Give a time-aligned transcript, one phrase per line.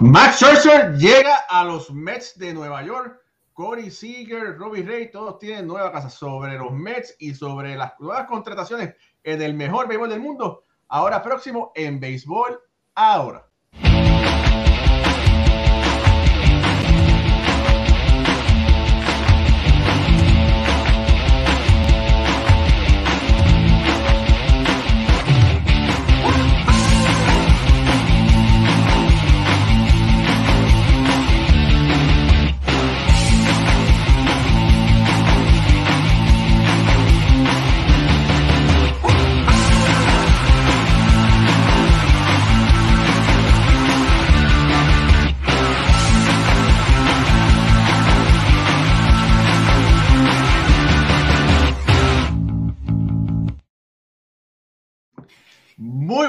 [0.00, 3.20] Max Scherzer llega a los Mets de Nueva York.
[3.52, 8.26] Corey Seager, Robbie Ray, todos tienen nueva casa sobre los Mets y sobre las nuevas
[8.26, 10.64] contrataciones en el mejor béisbol del mundo.
[10.88, 12.60] Ahora próximo en béisbol,
[12.96, 13.43] ahora.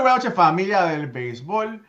[0.06, 1.84] Buenas noches familia del béisbol.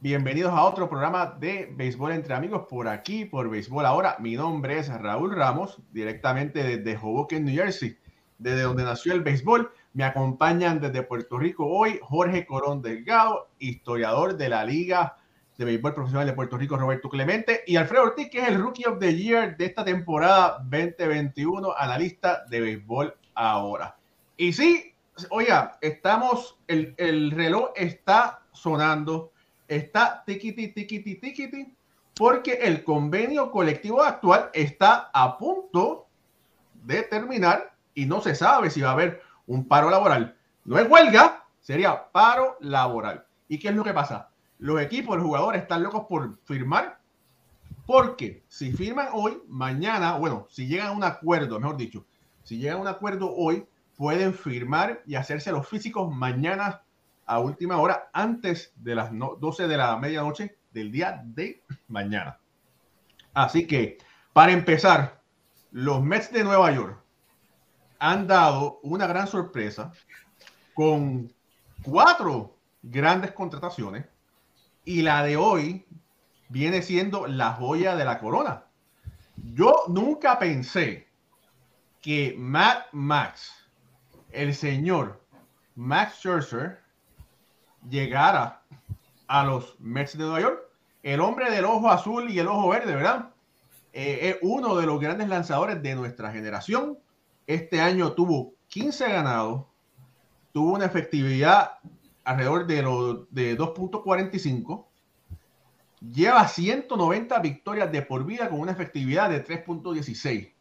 [0.00, 4.16] Bienvenidos a otro programa de Béisbol entre amigos por aquí, por Béisbol Ahora.
[4.20, 7.98] Mi nombre es Raúl Ramos, directamente desde Hoboken, New Jersey,
[8.38, 9.70] desde donde nació el béisbol.
[9.92, 15.18] Me acompañan desde Puerto Rico hoy Jorge Corón Delgado, historiador de la Liga
[15.58, 18.86] de Béisbol Profesional de Puerto Rico, Roberto Clemente, y Alfredo Ortiz, que es el Rookie
[18.86, 23.98] of the Year de esta temporada 2021, analista de Béisbol Ahora.
[24.38, 24.91] Y sí,
[25.30, 29.32] oiga, estamos, el, el, reloj está sonando,
[29.68, 31.74] está tiquiti, tiquiti, tiquiti,
[32.14, 36.06] porque el convenio colectivo actual está a punto
[36.84, 40.36] de terminar y no se sabe si va a haber un paro laboral.
[40.64, 43.26] No es huelga, sería paro laboral.
[43.48, 44.30] ¿Y qué es lo que pasa?
[44.58, 46.98] Los equipos, los jugadores están locos por firmar,
[47.86, 52.04] porque si firman hoy, mañana, bueno, si llegan a un acuerdo, mejor dicho,
[52.44, 53.66] si llegan a un acuerdo hoy,
[53.96, 56.82] pueden firmar y hacerse los físicos mañana
[57.26, 62.38] a última hora, antes de las 12 de la medianoche del día de mañana.
[63.32, 63.98] Así que,
[64.32, 65.22] para empezar,
[65.70, 67.02] los Mets de Nueva York
[67.98, 69.92] han dado una gran sorpresa
[70.74, 71.32] con
[71.82, 74.06] cuatro grandes contrataciones
[74.84, 75.86] y la de hoy
[76.48, 78.64] viene siendo la joya de la corona.
[79.36, 81.08] Yo nunca pensé
[82.00, 83.61] que Matt Max,
[84.32, 85.20] el señor
[85.74, 86.80] Max Scherzer
[87.88, 88.62] llegara
[89.26, 90.62] a los Mets de Nueva York.
[91.02, 93.30] El hombre del ojo azul y el ojo verde, ¿verdad?
[93.92, 96.98] Eh, es uno de los grandes lanzadores de nuestra generación.
[97.46, 99.64] Este año tuvo 15 ganados,
[100.52, 101.72] tuvo una efectividad
[102.24, 102.76] alrededor de,
[103.30, 104.86] de 2.45,
[106.00, 110.52] lleva 190 victorias de por vida con una efectividad de 3.16,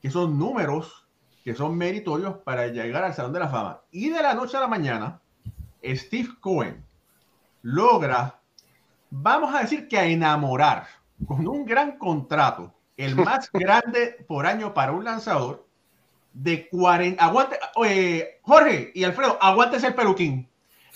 [0.00, 1.07] que son números
[1.48, 3.80] que son meritorios para llegar al Salón de la Fama.
[3.90, 5.22] Y de la noche a la mañana,
[5.82, 6.84] Steve Cohen
[7.62, 8.38] logra,
[9.08, 10.86] vamos a decir que a enamorar
[11.26, 15.66] con un gran contrato, el más grande por año para un lanzador,
[16.34, 20.46] de 40, aguante, eh, Jorge y Alfredo, aguantes el peluquín,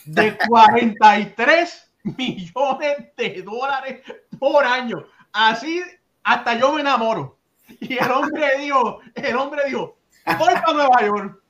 [0.05, 4.03] de 43 millones de dólares
[4.39, 5.03] por año.
[5.33, 5.81] Así
[6.23, 7.39] hasta yo me enamoro.
[7.81, 9.97] Y el hombre dijo, el hombre dijo,
[10.27, 11.43] voy para Nueva York.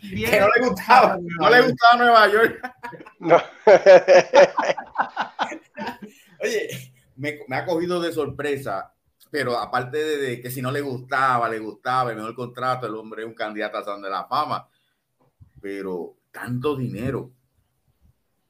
[0.00, 2.60] que no le gustaba, no le gustaba Nueva York.
[3.18, 3.36] No.
[6.42, 8.92] Oye, me, me, ha cogido de sorpresa,
[9.30, 12.94] pero aparte de, de, que si no le gustaba, le gustaba, el mejor contrato, el
[12.96, 14.68] hombre es un candidato a San de la Fama,
[15.60, 17.32] pero tanto dinero.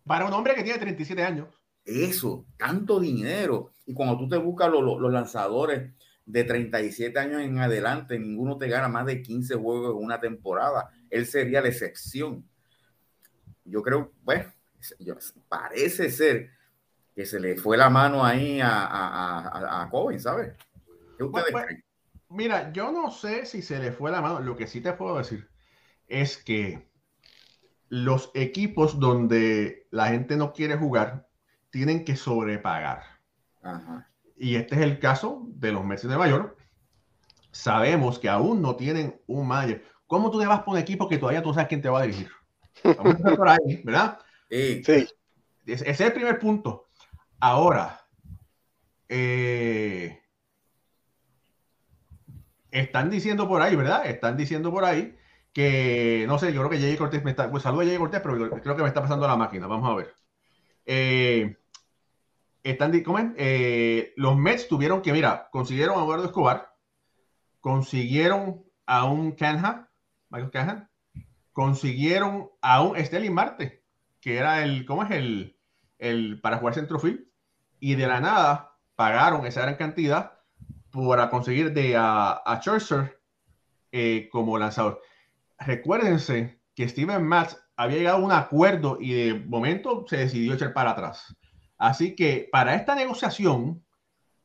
[0.04, 1.48] Para un hombre que tiene 37 años.
[1.84, 3.72] Eso, tanto dinero.
[3.86, 5.92] Y cuando tú te buscas los, los lanzadores
[6.24, 10.90] de 37 años en adelante, ninguno te gana más de 15 juegos en una temporada.
[11.10, 12.44] Él sería la excepción.
[13.64, 14.52] Yo creo, bueno,
[15.48, 16.50] parece ser
[17.14, 20.54] que se le fue la mano ahí a, a, a, a Cohen, ¿sabes?
[21.16, 21.84] ¿Qué ustedes pues, creen?
[22.28, 24.40] Mira, yo no sé si se le fue la mano.
[24.40, 25.48] Lo que sí te puedo decir
[26.08, 26.88] es que
[27.88, 31.28] los equipos donde la gente no quiere jugar
[31.70, 33.02] tienen que sobrepagar.
[33.62, 34.11] Ajá.
[34.42, 36.58] Y este es el caso de los Mets de Nueva York.
[37.52, 39.84] Sabemos que aún no tienen un manager.
[40.08, 42.02] ¿Cómo tú te vas por un equipo que todavía tú sabes quién te va a
[42.02, 42.28] dirigir?
[42.82, 44.18] Vamos a por ahí, ¿verdad?
[44.50, 44.82] Sí.
[44.82, 45.08] sí.
[45.64, 46.88] Ese es el primer punto.
[47.38, 48.04] Ahora,
[49.08, 50.20] eh,
[52.72, 54.06] están diciendo por ahí, ¿verdad?
[54.06, 55.16] Están diciendo por ahí
[55.52, 58.20] que, no sé, yo creo que Jay Cortés me está, pues saludo a Jay Cortés,
[58.20, 59.68] pero creo que me está pasando la máquina.
[59.68, 60.16] Vamos a ver.
[60.84, 61.56] Eh,
[62.62, 63.18] están, ¿cómo?
[63.36, 66.74] Eh, los Mets tuvieron que, mira, consiguieron a Eduardo Escobar,
[67.60, 69.90] consiguieron a un Canha,
[70.30, 70.90] Michael Canha,
[71.52, 73.84] consiguieron a un Stelly Marte,
[74.20, 75.10] que era el, ¿cómo es?
[75.10, 75.58] El,
[75.98, 77.26] el para jugar centrofield.
[77.80, 80.38] y de la nada pagaron esa gran cantidad
[80.92, 82.60] para conseguir de a, a
[83.90, 85.00] eh, como lanzador.
[85.58, 90.72] Recuérdense que Steven Matz había llegado a un acuerdo y de momento se decidió echar
[90.72, 91.36] para atrás.
[91.82, 93.84] Así que para esta negociación,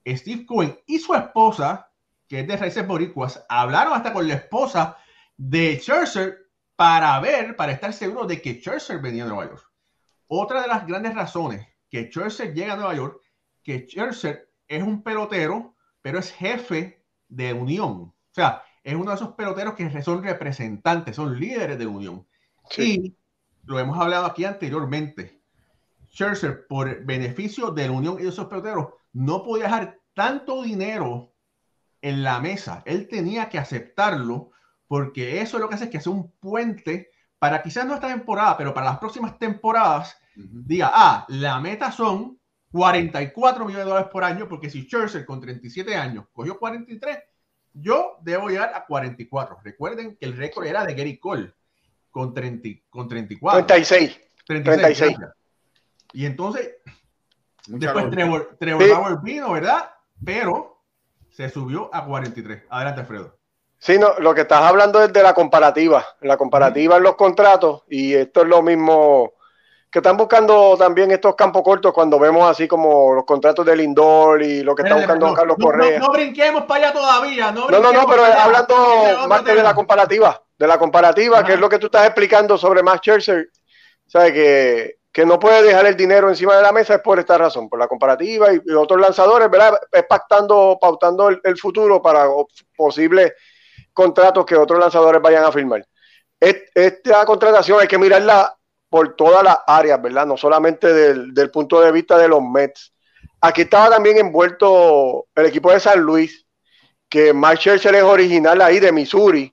[0.07, 1.91] Steve Cohen y su esposa,
[2.27, 4.97] que es de Raíces Boricuas, hablaron hasta con la esposa
[5.37, 9.71] de Scherzer para ver, para estar seguro de que Scherzer venía a Nueva York.
[10.25, 13.21] Otra de las grandes razones que Scherzer llega a Nueva York,
[13.61, 17.91] que Scherzer es un pelotero, pero es jefe de Unión.
[17.91, 22.27] O sea, es uno de esos peloteros que son representantes, son líderes de Unión.
[22.75, 23.15] Y
[23.63, 25.36] lo hemos hablado aquí anteriormente.
[26.17, 31.35] Scherzer, por beneficio de la Unión y de esos peloteros, no podía dejar tanto dinero
[32.01, 32.81] en la mesa.
[32.87, 34.49] Él tenía que aceptarlo
[34.87, 38.07] porque eso es lo que hace es que hace un puente para quizás no esta
[38.07, 42.39] temporada, pero para las próximas temporadas, diga, ah, la meta son
[42.71, 47.19] 44 millones de dólares por año, porque si Scherzer con 37 años cogió 43,
[47.73, 49.59] yo debo llegar a 44.
[49.63, 51.53] Recuerden que el récord era de Gary Cole
[52.09, 53.67] con, 30, con 34.
[53.67, 54.19] 36.
[54.47, 55.17] 36.
[56.17, 56.71] Y entonces,
[57.67, 59.91] después Trevor, Trevor vino, ¿verdad?
[60.25, 60.81] Pero
[61.29, 62.63] se subió a 43.
[62.71, 63.37] Adelante, Alfredo.
[63.77, 67.83] Sí, no, lo que estás hablando es de la comparativa, la comparativa en los contratos
[67.87, 69.33] y esto es lo mismo
[69.91, 74.41] que están buscando también estos campos cortos cuando vemos así como los contratos del Lindor
[74.41, 75.99] y lo que está buscando Carlos Correa.
[75.99, 77.51] No, brinquemos para allá todavía.
[77.51, 81.59] No, no, no, pero hablando más que de la comparativa, de la comparativa, que es
[81.59, 83.51] lo que tú estás explicando sobre Max Scherzer,
[84.07, 84.31] ¿sabes?
[84.31, 87.67] Que, que no puede dejar el dinero encima de la mesa es por esta razón,
[87.67, 89.79] por la comparativa y, otros lanzadores, ¿verdad?
[89.91, 92.27] Es pactando, pautando el, futuro para
[92.75, 93.33] posibles
[93.93, 95.83] contratos que otros lanzadores vayan a firmar.
[96.39, 98.55] Esta contratación hay que mirarla
[98.89, 100.27] por todas las áreas, ¿verdad?
[100.27, 102.93] No solamente del, punto de vista de los Mets.
[103.41, 106.45] Aquí estaba también envuelto el equipo de San Luis,
[107.09, 109.51] que Mark Scherzer es original ahí de Missouri,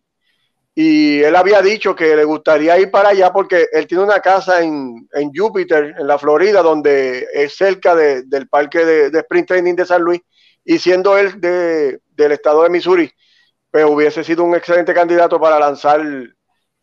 [0.75, 4.61] y él había dicho que le gustaría ir para allá porque él tiene una casa
[4.61, 9.75] en, en Júpiter, en la Florida, donde es cerca del parque de, de, Sprint Training
[9.77, 10.21] de San Luis,
[10.65, 13.13] y siendo él de, del estado de Missouri,
[13.71, 16.01] pues hubiese sido un excelente candidato para lanzar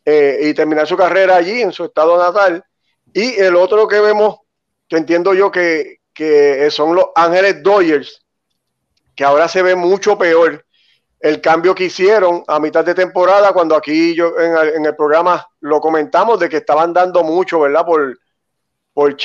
[0.06, 2.64] eh, y terminar su carrera allí en su estado natal.
[3.14, 4.40] Y el otro que vemos,
[4.88, 6.00] que entiendo yo que,
[6.70, 8.26] son los Ángeles Dodgers,
[9.16, 10.66] que ahora se ve mucho peor
[11.22, 15.80] el cambio que hicieron a mitad de temporada, cuando aquí yo en el, programa lo
[15.80, 17.86] comentamos de que estaban dando mucho, ¿verdad?
[17.86, 18.18] Por,
[18.94, 19.16] por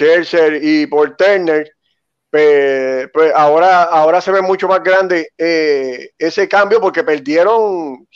[0.60, 1.72] y por Turner.
[2.28, 8.06] Pues, ahora, ahora se ve mucho más grande eh, ese cambio porque perdieron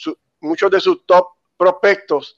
[0.41, 2.37] muchos de sus top prospectos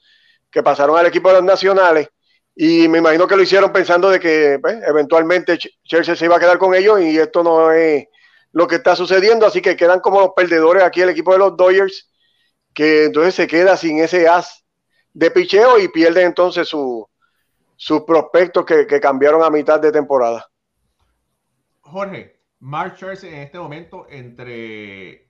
[0.49, 2.09] que pasaron al equipo de los nacionales
[2.55, 6.41] y me imagino que lo hicieron pensando de que pues, eventualmente Chelsea se iba a
[6.41, 8.06] quedar con ellos y esto no es
[8.53, 11.57] lo que está sucediendo, así que quedan como los perdedores aquí el equipo de los
[11.57, 12.11] Dodgers,
[12.75, 14.65] que entonces se queda sin ese as
[15.13, 20.49] de picheo y pierde entonces sus prospectos que cambiaron a mitad de temporada.
[21.81, 25.29] Jorge, Mark en este momento entre,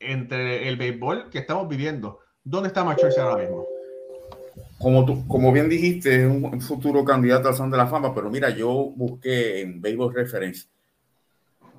[0.00, 2.20] entre el béisbol que estamos viviendo.
[2.42, 3.66] ¿Dónde está Mark ahora mismo?
[4.78, 8.30] Como, tú, como bien dijiste, es un futuro candidato al Salón de la Fama, pero
[8.30, 10.66] mira, yo busqué en Baseball Reference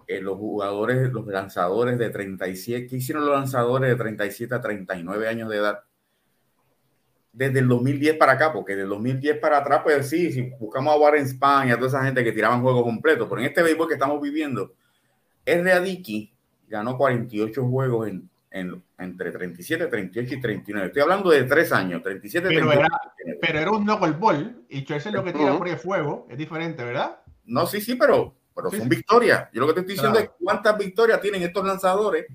[0.08, 5.28] eh, los jugadores, los lanzadores de 37, ¿qué hicieron los lanzadores de 37 a 39
[5.28, 5.84] años de edad?
[7.38, 10.98] desde el 2010 para acá, porque del 2010 para atrás, pues sí, si buscamos a
[10.98, 13.88] Warren Spahn y a toda esa gente que tiraban juegos completos, pero en este béisbol
[13.88, 14.74] que estamos viviendo,
[15.46, 15.72] R.
[15.72, 16.34] Adiki
[16.68, 20.88] ganó 48 juegos en, en, entre 37, 38 y 39.
[20.88, 22.88] Estoy hablando de tres años, 37, pero Era,
[23.40, 26.84] pero era un knuckle ball y es lo que tira por el fuego, es diferente,
[26.84, 27.20] ¿verdad?
[27.46, 29.50] No, sí, sí, pero, pero son victorias.
[29.54, 32.26] Yo lo que te estoy diciendo es cuántas victorias tienen estos lanzadores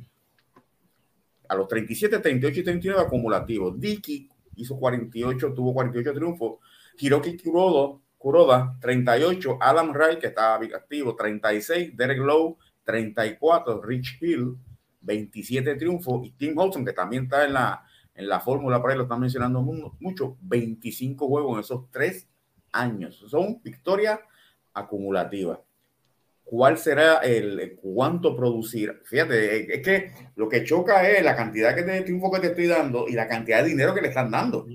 [1.49, 3.79] a los 37, 38 y 39 acumulativos.
[3.81, 6.59] Dicky hizo 48, tuvo 48 triunfos.
[6.97, 14.57] Hiroki Kuroda, Kuroda 38, Adam Wright, que estaba activo, 36, Derek Lowe, 34, Rich Hill,
[15.01, 18.97] 27 triunfos, y Tim Hudson, que también está en la, en la fórmula, por ahí
[18.97, 22.29] lo están mencionando mucho, 25 juegos en esos tres
[22.71, 23.25] años.
[23.27, 24.21] Son victorias
[24.73, 25.59] acumulativas.
[26.53, 29.01] ¿Cuál será el cuánto producir?
[29.07, 33.09] Fíjate, es que lo que choca es la cantidad de triunfo que te estoy dando
[33.09, 34.67] y la cantidad de dinero que le están dando.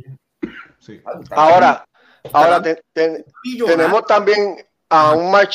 [1.30, 1.86] Ahora,
[2.34, 4.58] ahora tenemos también
[4.90, 5.52] a un Mark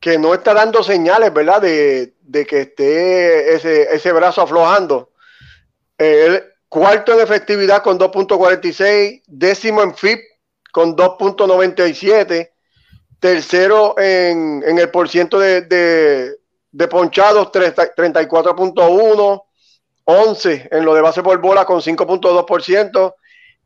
[0.00, 1.60] que no está dando señales, ¿verdad?
[1.60, 2.14] De,
[2.46, 5.12] que esté ese, ese brazo aflojando.
[5.98, 10.18] El cuarto en efectividad con 2.46, décimo en FIP
[10.72, 12.52] con 2.97
[13.18, 16.36] tercero en, en el porciento de, de,
[16.70, 19.42] de ponchados, 34.1,
[20.04, 23.14] 11 en lo de base por bola con 5.2%,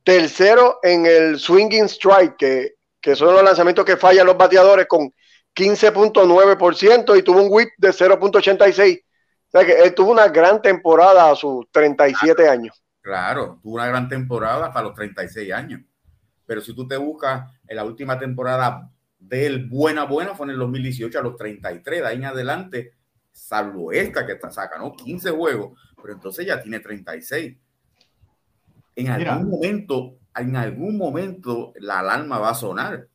[0.03, 5.13] tercero en el swinging strike, que, que son los lanzamientos que fallan los bateadores con
[5.55, 9.03] 15.9% y tuvo un whip de 0.86.
[9.03, 12.83] O sea que él tuvo una gran temporada a sus 37 años.
[13.01, 15.81] Claro, tuvo una gran temporada hasta los 36 años.
[16.47, 18.89] Pero si tú te buscas en la última temporada
[19.21, 22.95] de él, buena, buena, fue en el 2018 a los 33, de ahí en adelante,
[23.31, 24.97] salvo esta que está saca, ¿no?
[24.97, 27.57] 15 juegos, pero entonces ya tiene 36.
[28.97, 33.09] En algún momento, en algún momento, la alarma va a sonar.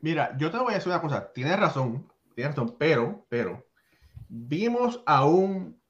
[0.00, 3.66] Mira, yo te voy a decir una cosa, tienes razón, tienes razón, pero, pero,
[4.28, 5.80] vimos a un,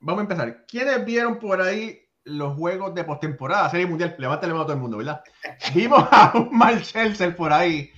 [0.00, 4.16] vamos a empezar, ¿quiénes vieron por ahí los juegos de postemporada, Serie Mundial?
[4.18, 5.22] Levántale mano a todo el mundo, ¿verdad?
[5.74, 7.90] Vimos a un Marcel por ahí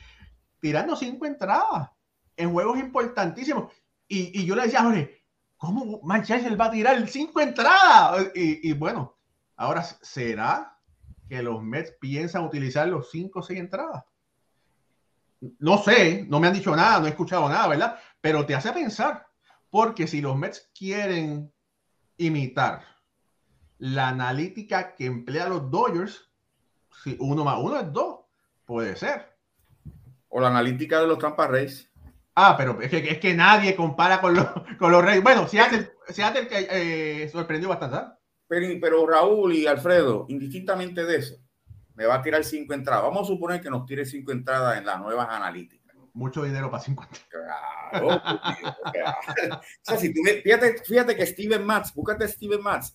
[0.61, 1.91] tirando cinco entradas
[2.37, 3.73] en juegos importantísimos.
[4.07, 5.23] Y, y yo le decía Jorge,
[5.57, 8.29] ¿cómo Manchester va a tirar cinco entradas?
[8.35, 9.17] Y, y, bueno,
[9.57, 10.79] ahora será
[11.29, 14.05] que los Mets piensan utilizar los cinco o seis entradas.
[15.59, 17.99] No sé, no me han dicho nada, no he escuchado nada, ¿verdad?
[18.21, 19.27] Pero te hace pensar,
[19.71, 21.53] porque si los Mets quieren
[22.17, 22.83] imitar
[23.79, 26.29] la analítica que emplea los Dodgers,
[27.05, 28.21] si uno más uno es dos,
[28.65, 29.38] puede ser.
[30.29, 31.91] O la analítica de los Tampa Rays.
[32.35, 34.47] Ah, pero es que, es que nadie compara con los,
[34.79, 35.23] con los Reyes.
[35.23, 37.97] Bueno, Seattle, Seattle que eh, sorprendió bastante.
[37.97, 38.19] ¿ah?
[38.47, 41.37] Pero, pero Raúl y Alfredo, indistintamente de eso,
[41.95, 43.03] me va a tirar cinco entradas.
[43.03, 45.97] Vamos a suponer que nos tire cinco entradas en las nuevas analíticas.
[46.15, 47.59] Mucho dinero para cinco entradas.
[47.91, 48.23] Claro,
[48.93, 49.61] claro.
[49.61, 52.95] o sea, si tú, fíjate, fíjate que Steven Matz, búscate Steven Matz.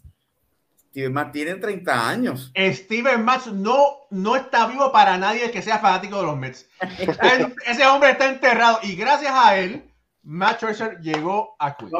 [0.93, 2.51] Steven Matz tiene 30 años.
[2.55, 6.69] Steven Matz no, no está vivo para nadie que sea fanático de los Mets.
[7.65, 9.89] Ese hombre está enterrado y gracias a él,
[10.21, 11.93] Matt Scherzer llegó a Queens.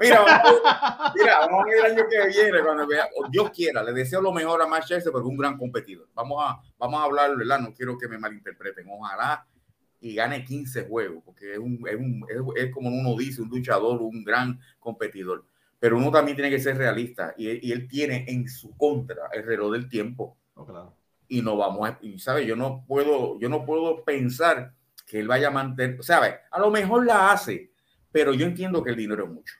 [0.00, 0.60] mira, vamos,
[1.16, 4.30] mira, vamos a ver el año que viene, cuando vea, Dios quiera, le deseo lo
[4.30, 6.08] mejor a Matt Scherzer porque es un gran competidor.
[6.14, 7.58] Vamos a, vamos a hablar, ¿verdad?
[7.58, 8.86] No quiero que me malinterpreten.
[8.88, 9.44] Ojalá
[9.98, 13.48] y gane 15 juegos, porque es, un, es, un, es, es como uno dice, un
[13.48, 15.44] luchador, un gran competidor
[15.78, 19.44] pero uno también tiene que ser realista y, y él tiene en su contra el
[19.44, 20.38] reloj del tiempo.
[20.54, 20.96] Oh, claro.
[21.28, 24.72] Y no vamos a, y sabe, yo no puedo, yo no puedo pensar
[25.06, 27.72] que él vaya a mantener, sabe, a lo mejor la hace,
[28.10, 29.54] pero yo entiendo que el dinero es mucho.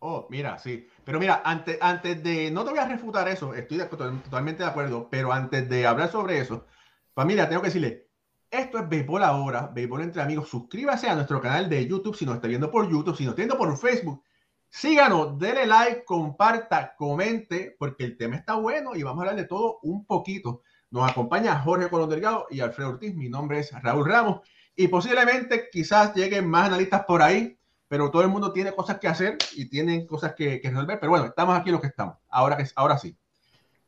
[0.00, 0.88] Oh, mira, sí.
[1.04, 4.68] Pero mira, antes, antes de, no te voy a refutar eso, estoy de, totalmente de
[4.68, 6.66] acuerdo, pero antes de hablar sobre eso,
[7.14, 8.08] familia, tengo que decirle,
[8.50, 10.48] esto es Béisbol ahora, Béisbol entre amigos.
[10.48, 13.42] Suscríbase a nuestro canal de YouTube si nos está viendo por YouTube, si nos está
[13.42, 14.24] viendo por Facebook
[14.72, 19.48] Síganos, denle like, comparta, comente, porque el tema está bueno y vamos a hablar de
[19.48, 20.62] todo un poquito.
[20.90, 23.14] Nos acompaña Jorge Colón Delgado y Alfredo Ortiz.
[23.16, 24.42] Mi nombre es Raúl Ramos
[24.76, 27.58] y posiblemente quizás lleguen más analistas por ahí,
[27.88, 31.00] pero todo el mundo tiene cosas que hacer y tienen cosas que, resolver.
[31.00, 32.16] Pero bueno, estamos aquí los que estamos.
[32.28, 33.18] Ahora, que, ahora sí.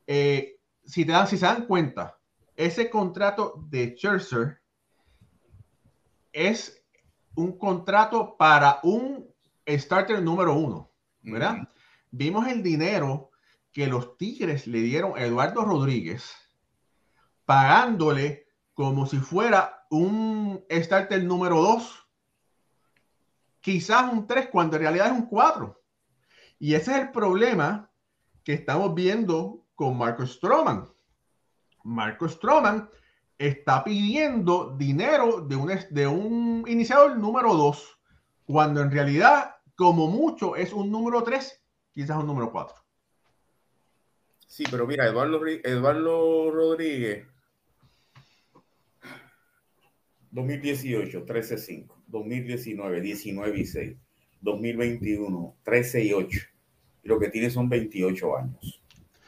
[0.05, 2.19] Eh, si, te dan, si se dan cuenta,
[2.57, 4.59] ese contrato de Scherzer
[6.33, 6.83] es
[7.35, 9.32] un contrato para un
[9.67, 10.91] starter número uno,
[11.21, 11.69] ¿verdad?
[12.11, 13.31] Vimos el dinero
[13.71, 16.31] que los Tigres le dieron a Eduardo Rodríguez,
[17.45, 22.07] pagándole como si fuera un starter número dos,
[23.61, 25.81] quizás un tres, cuando en realidad es un cuatro.
[26.59, 27.89] Y ese es el problema
[28.43, 30.87] que estamos viendo con Marco Stroman.
[31.83, 32.89] Marco Stroman
[33.37, 37.99] está pidiendo dinero de un, de un iniciador número dos
[38.45, 42.75] cuando en realidad, como mucho, es un número 3, quizás un número 4.
[44.47, 47.25] Sí, pero mira, Eduardo, Eduardo Rodríguez,
[50.31, 53.97] 2018, 13-5, 2019, 19 y 6,
[54.41, 56.39] 2021, 13 y 8.
[57.03, 58.81] Y lo que tiene son 28 años.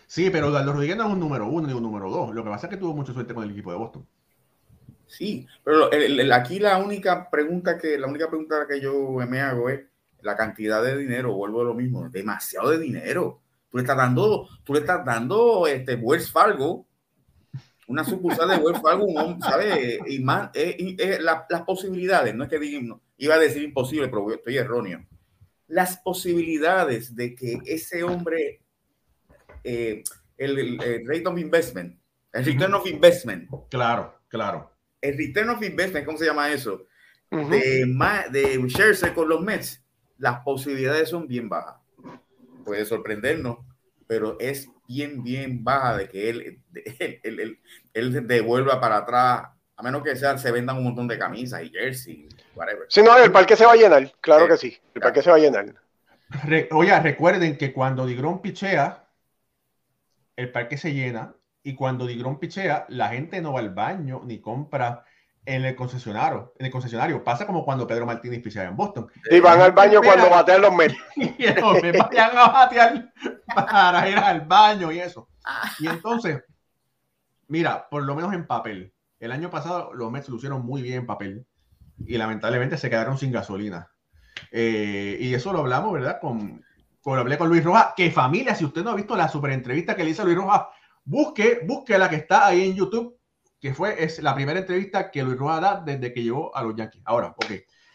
[0.08, 2.34] Sí, pero Eduardo Rodríguez no es un número 1 ni un número 2.
[2.34, 4.08] Lo que pasa es que tuvo mucha suerte con el equipo de Boston.
[5.08, 5.90] Sí, pero
[6.34, 9.82] aquí la única pregunta que la única pregunta que yo me hago es
[10.22, 13.42] la cantidad de dinero, vuelvo a lo mismo, demasiado de dinero.
[13.70, 16.88] Tú le estás dando, tú le estás dando este Wells Fargo,
[17.88, 19.08] una sucursal de Wells Fargo,
[19.40, 20.00] ¿sabes?
[20.08, 24.34] Y eh, eh, la, las posibilidades, no es que diga, iba a decir imposible, pero
[24.34, 25.06] estoy erróneo.
[25.68, 28.62] Las posibilidades de que ese hombre,
[29.64, 30.04] eh,
[30.38, 32.00] el, el, el, rate of investment,
[32.34, 33.50] el return of investment.
[33.70, 34.75] Claro, claro
[35.10, 36.88] el return of investment, ¿cómo se llama eso?
[37.32, 38.30] Uh -huh.
[38.32, 39.84] De, de Scherzer con los Mets,
[40.18, 41.76] las posibilidades son bien bajas.
[42.64, 43.60] Puede sorprendernos,
[44.08, 46.62] pero es bien, bien baja de que él,
[47.24, 47.60] él, él,
[47.94, 51.70] él devuelva para atrás A menos que sea, se vendan un montón de camisas y
[51.70, 52.86] jersey, whatever.
[52.88, 55.36] Sí, no, el parque se va a llenar, claro que sí, el parque se va
[55.36, 55.76] a llenar.
[56.72, 59.06] oye, recuerden que cuando Digron pichea,
[60.38, 64.40] el parque se llena y cuando Digron pichea, la gente no va al baño ni
[64.40, 65.04] compra
[65.44, 66.54] en el concesionario.
[66.60, 69.10] En el concesionario pasa como cuando Pedro Martínez pichea en Boston.
[69.32, 70.96] Y van al baño cuando batean los Mets.
[71.16, 73.12] y los vayan a batear
[73.56, 75.28] para ir al baño y eso.
[75.80, 76.44] Y entonces,
[77.48, 81.06] mira, por lo menos en papel, el año pasado los Mets lucieron muy bien en
[81.08, 81.48] papel
[82.06, 83.90] y lamentablemente se quedaron sin gasolina.
[84.52, 86.20] Eh, y eso lo hablamos, ¿verdad?
[86.22, 86.64] Con,
[87.02, 89.50] con, lo hablé con Luis Rojas, que familia, si usted no ha visto la super
[89.50, 90.68] entrevista que le hizo Luis Rojas,
[91.06, 93.18] busque, busque la que está ahí en YouTube,
[93.60, 96.76] que fue es la primera entrevista que Luis Rojas da desde que llegó a los
[96.76, 97.02] Yankees.
[97.06, 97.52] Ahora, ok.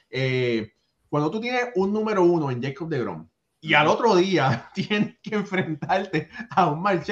[0.09, 0.73] Eh,
[1.09, 3.29] cuando tú tienes un número uno en Jacob de Grom
[3.61, 7.05] y al otro día tienes que enfrentarte a un Mark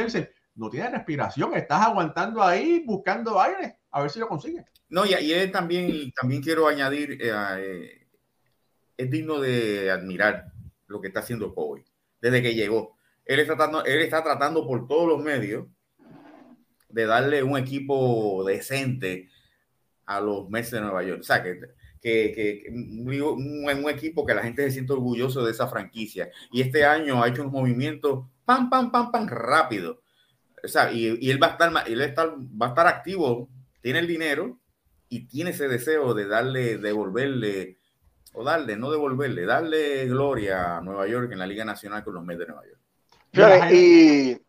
[0.54, 4.64] no tienes respiración, estás aguantando ahí buscando aire, a ver si lo consigues.
[4.88, 8.08] No, y, y él también, también quiero añadir, eh, eh,
[8.96, 10.52] es digno de admirar
[10.88, 11.84] lo que está haciendo Kobe
[12.20, 12.96] desde que llegó.
[13.24, 15.66] Él está, tratando, él está tratando por todos los medios
[16.88, 19.28] de darle un equipo decente
[20.06, 21.20] a los Mets de Nueva York.
[21.20, 21.60] O sea, que,
[22.00, 26.30] que, que un, un, equipo que la gente se siente orgulloso de esa franquicia.
[26.50, 30.02] Y este año ha hecho un movimiento pam, pam, pam, pam, rápido.
[30.64, 32.00] O sea, y, y él va a estar, él
[32.60, 33.48] va a estar activo,
[33.82, 34.58] tiene el dinero
[35.08, 37.78] y tiene ese deseo de darle, devolverle,
[38.32, 42.24] o darle, no devolverle, darle gloria a Nueva York en la Liga Nacional con los
[42.24, 43.72] Mets de Nueva York.
[43.72, 44.40] y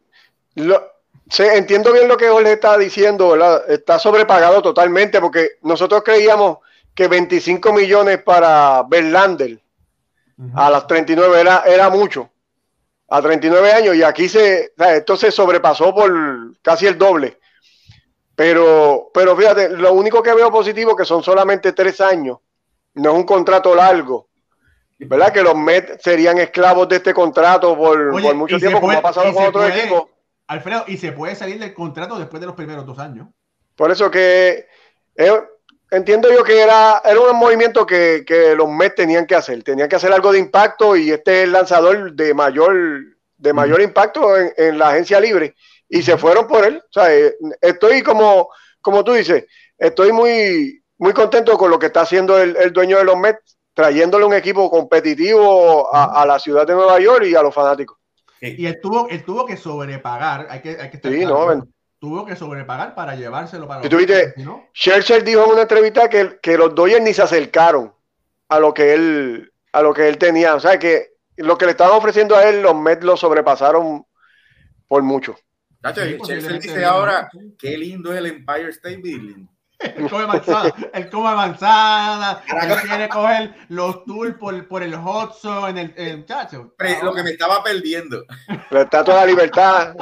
[0.55, 0.99] lo,
[1.29, 3.69] Sí, entiendo bien lo que Jorge está diciendo, ¿verdad?
[3.69, 6.57] Está sobrepagado totalmente porque nosotros creíamos
[6.95, 9.59] que 25 millones para Verlander
[10.55, 12.29] a las 39 era, era mucho,
[13.09, 16.12] a 39 años, y aquí se, esto se sobrepasó por
[16.62, 17.38] casi el doble.
[18.36, 22.38] Pero, pero fíjate, lo único que veo positivo que son solamente tres años,
[22.95, 24.27] no es un contrato largo.
[24.98, 25.31] ¿Verdad?
[25.31, 29.46] Que los Mets serían esclavos de este contrato por, mucho tiempo, como ha pasado con
[29.46, 30.07] otros equipos
[30.50, 33.27] Alfredo, y se puede salir del contrato después de los primeros dos años.
[33.75, 34.66] Por eso que
[35.16, 35.31] eh,
[35.92, 38.25] entiendo yo que era, era un movimiento que,
[38.57, 39.62] los Mets tenían que hacer.
[39.62, 42.75] Tenían que hacer algo de impacto y este es el lanzador de mayor,
[43.38, 45.53] de mayor impacto en, la agencia libre.
[45.88, 46.77] Y se fueron por él.
[46.77, 48.50] O sea, eh, estoy como,
[48.81, 49.46] como tú dices,
[49.77, 54.25] estoy muy, muy contento con lo que está haciendo el, dueño de los Mets, trayéndole
[54.25, 57.99] un equipo competitivo a la ciudad de Nueva York y a los fanáticos.
[58.41, 61.67] Y él tuvo, él tuvo que sobrepagar, hay que, hay que estar sí, no,
[61.99, 64.67] tuvo que sobrepagar para llevárselo para los tuviste, ¿no?
[64.73, 67.93] Scherzer dijo en una entrevista que, que, los Dodgers ni se acercaron
[68.47, 71.71] a lo que él a lo que él tenía, o sea que lo que le
[71.71, 74.05] estaban ofreciendo a él los Mets lo sobrepasaron
[74.87, 75.35] por mucho.
[75.81, 79.47] Nacho, Scherzer dice ahora qué lindo es el Empire State Building.
[79.79, 85.77] Él come manzana, él come manzana, él quiere coger los tours por, por el Hudson,
[85.77, 86.74] en el, muchacho.
[87.01, 88.25] Lo que me estaba perdiendo.
[88.72, 89.96] La estatua de la libertad.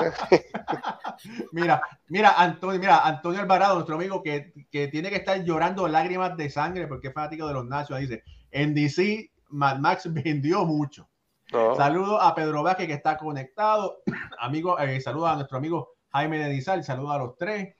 [1.51, 6.35] mira, mira, Antonio, mira, Antonio Alvarado, nuestro amigo que, que, tiene que estar llorando lágrimas
[6.35, 11.07] de sangre porque es fanático de los Nations, dice, en DC Mad Max vendió mucho.
[11.49, 14.01] Saludo a Pedro Vázquez que está conectado.
[14.39, 17.75] amigo, eh, saludo a nuestro amigo Jaime de Dizal, saludo a los tres.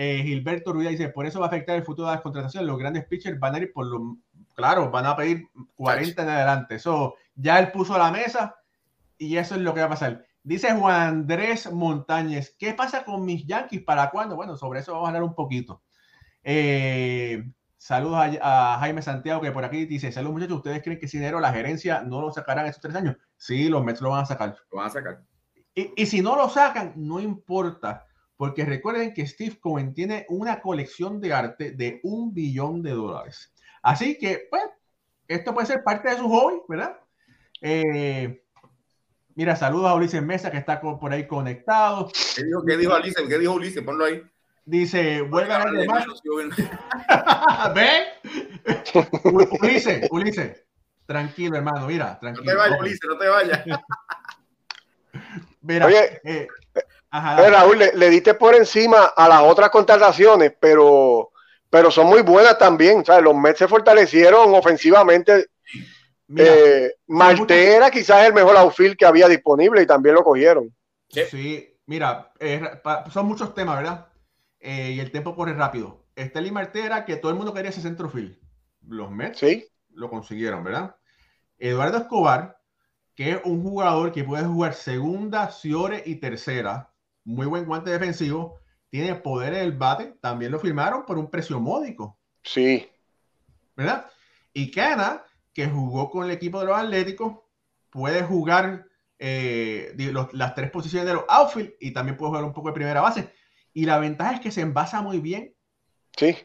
[0.00, 2.68] Eh, Gilberto Ruiz dice, por eso va a afectar el futuro de las contrataciones.
[2.68, 4.16] Los grandes pitchers van a ir por lo,
[4.54, 6.76] claro, van a pedir 40 en adelante.
[6.76, 8.54] Eso ya él puso la mesa
[9.18, 10.24] y eso es lo que va a pasar.
[10.44, 13.82] Dice Juan Andrés Montañez, ¿qué pasa con mis Yankees?
[13.82, 14.36] ¿Para cuándo?
[14.36, 15.82] Bueno, sobre eso vamos a hablar un poquito.
[16.44, 21.18] Eh, saludos a, Jaime Santiago que por aquí dice, saludos muchachos, ¿ustedes creen que si
[21.18, 23.16] dinero la gerencia no lo sacarán estos tres años?
[23.36, 24.56] Sí, los Mets lo van a sacar.
[24.70, 25.24] Lo van a sacar.
[25.74, 28.07] Y, y si no lo sacan, no importa
[28.38, 33.52] porque recuerden que Steve Cohen tiene una colección de arte de un billón de dólares.
[33.82, 34.62] Así que, pues,
[35.26, 37.00] esto puede ser parte de su hobby, ¿verdad?
[37.60, 38.44] Eh,
[39.34, 42.12] mira, saludos a Ulises Mesa que está por ahí conectado.
[42.36, 43.28] ¿Qué dijo, qué dijo Ulises?
[43.28, 43.82] ¿Qué dijo Ulises?
[43.82, 44.22] Ponlo ahí.
[44.64, 46.06] Dice, vuelve a ver más.
[47.74, 48.04] ¿Ven?
[49.60, 50.64] Ulises, Ulises,
[51.06, 52.44] tranquilo, hermano, mira, tranquilo.
[52.44, 53.64] No te vayas, Ulises, no te vayas.
[55.62, 56.46] mira, Oye, eh,
[57.10, 57.48] Ajá.
[57.48, 61.30] Raúl, le, diste por encima a las otras contrataciones, pero,
[61.70, 63.02] pero son muy buenas también.
[63.22, 65.46] Los Mets se fortalecieron ofensivamente.
[66.36, 70.74] Eh, Marte era quizás el mejor outfield que había disponible y también lo cogieron.
[71.08, 72.32] Sí, mira,
[73.10, 74.08] son muchos temas, ¿verdad?
[74.60, 76.04] Eh, y el tiempo corre rápido.
[76.14, 78.36] Estelí Martera, que todo el mundo quería ese centrofield.
[78.86, 79.66] Los Mets ¿Sí?
[79.94, 80.96] lo consiguieron, ¿verdad?
[81.58, 82.60] Eduardo Escobar,
[83.14, 86.90] que es un jugador que puede jugar segunda, Ciore y tercera
[87.24, 91.60] muy buen guante defensivo, tiene poder en el bate, también lo firmaron por un precio
[91.60, 92.18] módico.
[92.42, 92.88] Sí.
[93.76, 94.10] ¿Verdad?
[94.52, 97.38] Y Cana, que jugó con el equipo de los Atléticos,
[97.90, 98.86] puede jugar
[99.18, 99.94] eh,
[100.32, 103.32] las tres posiciones de los outfield y también puede jugar un poco de primera base.
[103.72, 105.54] Y la ventaja es que se envasa muy bien.
[106.16, 106.36] Sí.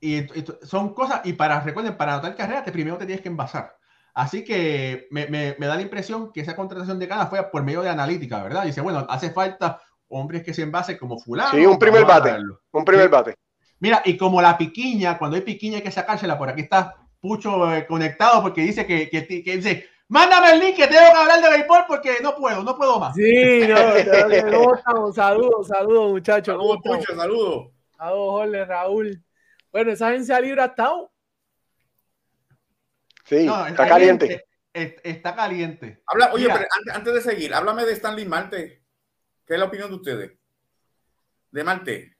[0.00, 0.26] Y,
[0.62, 3.78] son cosas, y para, recuerden, para anotar carrera, te primero te tienes que envasar.
[4.14, 5.26] Así que me,
[5.58, 8.64] da la impresión que esa contratación de Cana fue por medio de analítica, ¿verdad?
[8.64, 11.50] Dice, bueno, hace falta hombres que se envasen como fulano.
[11.50, 12.36] Sí, un primer bate.
[12.70, 13.34] Un primer bate.
[13.80, 17.74] Mira, y como la piquiña, cuando hay piquiña hay que sacársela, por aquí está Pucho
[17.74, 21.40] eh, conectado porque dice que, que, que, dice, mándame el link que tengo que hablar
[21.40, 23.14] de béisbol porque no puedo, no puedo más.
[23.14, 23.76] Sí, no,
[25.14, 26.54] Saludos, saludos, muchachos.
[26.54, 27.68] Saludos, Pucho, saludos.
[27.96, 29.24] Saludos, Jorge, Raúl.
[29.72, 31.13] Bueno, esa agencia libre ha estado.
[33.24, 34.44] Sí, está caliente.
[34.72, 36.02] Está caliente.
[36.06, 38.82] Habla, oye, pero antes, de seguir, háblame de Stanley Marte.
[39.46, 40.32] ¿Qué es la opinión de ustedes?
[41.50, 42.16] De Marte.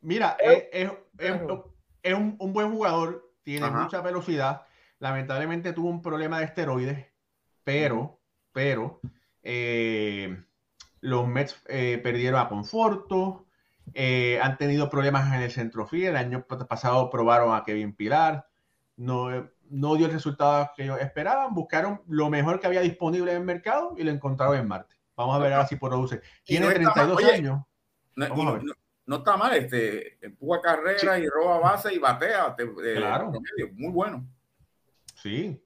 [0.00, 4.62] Mira, es, es, un, un, buen jugador, tiene mucha velocidad.
[4.98, 7.06] Lamentablemente tuvo un problema de esteroides,
[7.64, 8.20] pero,
[8.52, 9.00] pero
[9.42, 10.42] eh,
[11.00, 13.46] los Mets eh, perdieron a Conforto,
[13.94, 16.06] eh, han tenido problemas en el centrofil.
[16.06, 18.46] El año pasado probaron a Kevin Pilar,
[18.96, 21.54] no, no dio el resultado que ellos esperaban.
[21.54, 24.96] Buscaron lo mejor que había disponible en el mercado y lo encontraron en Marte.
[25.16, 26.20] Vamos a ver ahora si produce.
[26.44, 27.60] Tiene 32 años.
[29.06, 32.54] No, está mal, este, empuja carrera y roba base y batea.
[32.94, 33.32] claro.
[33.72, 34.26] muy bueno.
[35.16, 35.60] Sí.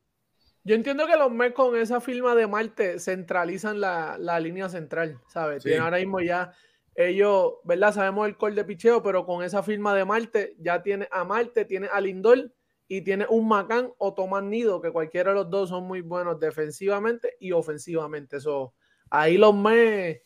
[0.62, 5.62] Yo entiendo que los Mets con esa firma de Marte centralizan la, línea central, ¿sabes?
[5.62, 6.54] Tienen ahora mismo ya
[6.94, 7.92] ellos, ¿verdad?
[7.92, 11.66] Sabemos el call de picheo, pero con esa firma de Marte ya tiene a Marte,
[11.66, 12.50] tiene a Lindor
[12.88, 16.38] y tiene un Macán o Tomás Nido, que cualquiera de los dos son muy buenos
[16.38, 18.36] defensivamente y ofensivamente.
[18.36, 18.74] Eso
[19.10, 20.22] ahí los me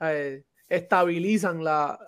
[0.00, 1.98] eh, estabilizan la,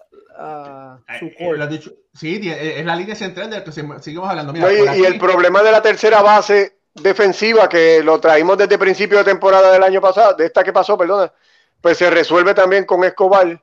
[1.19, 1.81] su eh, eh,
[2.13, 4.53] sí, es la línea central de la que seguimos hablando.
[4.57, 9.73] y, el problema de la tercera base defensiva, que lo traímos desde principio de temporada
[9.73, 11.33] del año pasado, de esta que pasó, perdona,
[11.81, 13.63] pues se resuelve también con Escobar,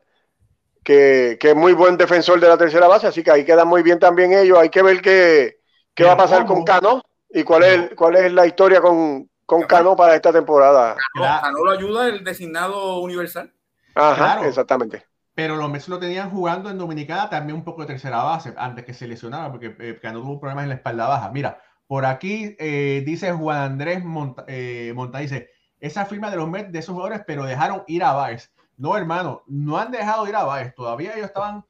[0.84, 4.00] que, es muy buen defensor de la tercera base, así que ahí quedan muy bien
[4.00, 4.58] también ellos.
[4.58, 5.61] Hay que ver qué,
[5.96, 9.64] qué va a pasar con Cano y cuál es, cuál es la historia con, con
[9.64, 10.96] Cano para esta temporada.
[11.14, 13.54] Cano, lo ayuda el designado universal.
[13.96, 15.06] Ajá, exactamente.
[15.34, 18.86] Pero los Mets lo tenían jugando en Dominicana también un poco de tercera base antes
[18.86, 21.32] que se lesionara, porque eh, Cano tuvo problemas en la espalda baja.
[21.32, 25.50] Mira, por aquí eh, dice Juan Andrés Monta, eh, dice,
[25.80, 28.54] esa firma de los Mets de esos jugadores, pero dejaron ir a Baez.
[28.78, 30.76] No, hermano, no han dejado ir a Baez.
[30.76, 31.66] Todavía ellos estaban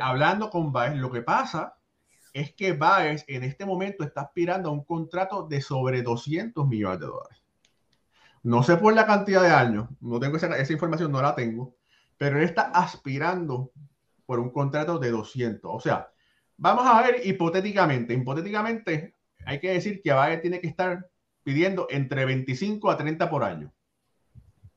[0.00, 0.96] hablando con Baez.
[0.96, 1.74] Lo que pasa
[2.32, 7.00] es que Baez en este momento está aspirando a un contrato de sobre 200 millones
[7.00, 7.38] de dólares.
[8.42, 11.76] No sé por la cantidad de años, no tengo esa, información, no la tengo,
[12.18, 13.70] pero él está aspirando
[14.26, 15.70] por un contrato de 200.
[15.72, 16.10] O sea,
[16.56, 19.14] vamos a ver hipotéticamente, hipotéticamente
[19.44, 21.08] hay que decir que Baez tiene que estar
[21.42, 23.72] pidiendo entre 25 a 30 por año.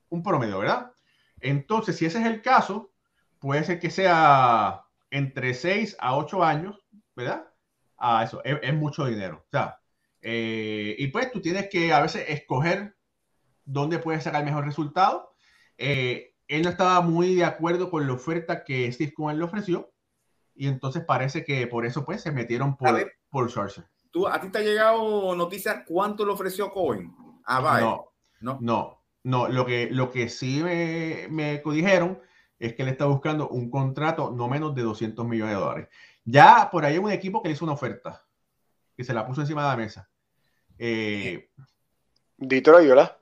[0.08, 0.92] Un promedio, ¿verdad?
[1.40, 2.90] Entonces, si ese es el caso,
[3.38, 6.85] puede ser que sea entre 6 a 8 años
[7.16, 7.48] ¿verdad?
[7.98, 9.42] Ah, eso, es, mucho dinero.
[9.46, 9.80] O sea,
[10.20, 12.96] eh, y pues tú tienes que a veces escoger
[13.64, 15.34] dónde puedes sacar el mejor resultado.
[15.78, 19.92] Eh, él no estaba muy de acuerdo con la oferta que Steve Cohen le ofreció
[20.54, 23.50] y entonces parece que por eso pues se metieron por, por
[24.10, 27.12] ¿Tú, ¿A ti te ha llegado noticia cuánto le ofreció Cohen?
[27.44, 32.20] Ah, no, no, no, no, Lo que, lo que sí me, me dijeron
[32.58, 35.88] es que él está buscando un contrato no menos de 200 millones de dólares.
[36.28, 38.26] Ya por ahí hay un equipo que le hizo una oferta,
[38.96, 40.10] que se la puso encima de la mesa.
[40.76, 41.50] Eh,
[42.36, 43.16] Detroit, ¿verdad?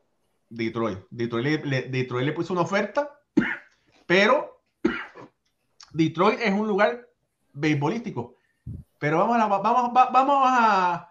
[0.48, 1.00] Detroit.
[1.10, 3.20] Detroit le, Detroit le puso una oferta,
[4.06, 4.62] pero
[5.92, 7.06] Detroit es un lugar
[7.52, 8.36] beisbolístico.
[8.98, 11.10] Pero vamos a, vamos, vamos a.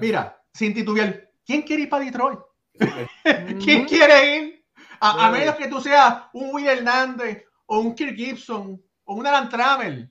[0.00, 2.38] Mira, sin titubear, ¿quién quiere ir para Detroit?
[3.64, 4.64] ¿Quién quiere ir?
[5.00, 9.48] A, menos que tú seas un Will Hernández o un Kirk Gibson o un Alan
[9.48, 10.10] Trammell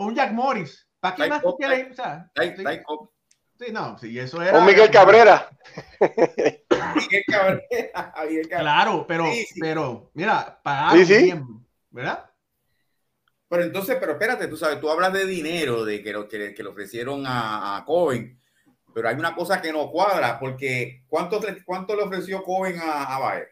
[0.00, 0.88] o un Jack Morris.
[0.98, 1.90] ¿Para qué más tú quieres?
[1.90, 2.30] O sea,
[3.58, 4.58] sí, no, sí, eso era.
[4.58, 5.50] O Miguel Cabrera.
[6.00, 8.12] Miguel Cabrera.
[8.48, 9.26] Claro, pero,
[9.60, 12.30] pero, mira, pagaron bien, ¿verdad?
[13.48, 16.68] Pero entonces, pero espérate, tú sabes, tú hablas de dinero, de que lo que, le
[16.68, 18.40] ofrecieron a, a Cohen,
[18.94, 23.18] pero hay una cosa que no cuadra, porque ¿cuánto, cuánto le ofreció Cohen a, a
[23.18, 23.48] Bayer?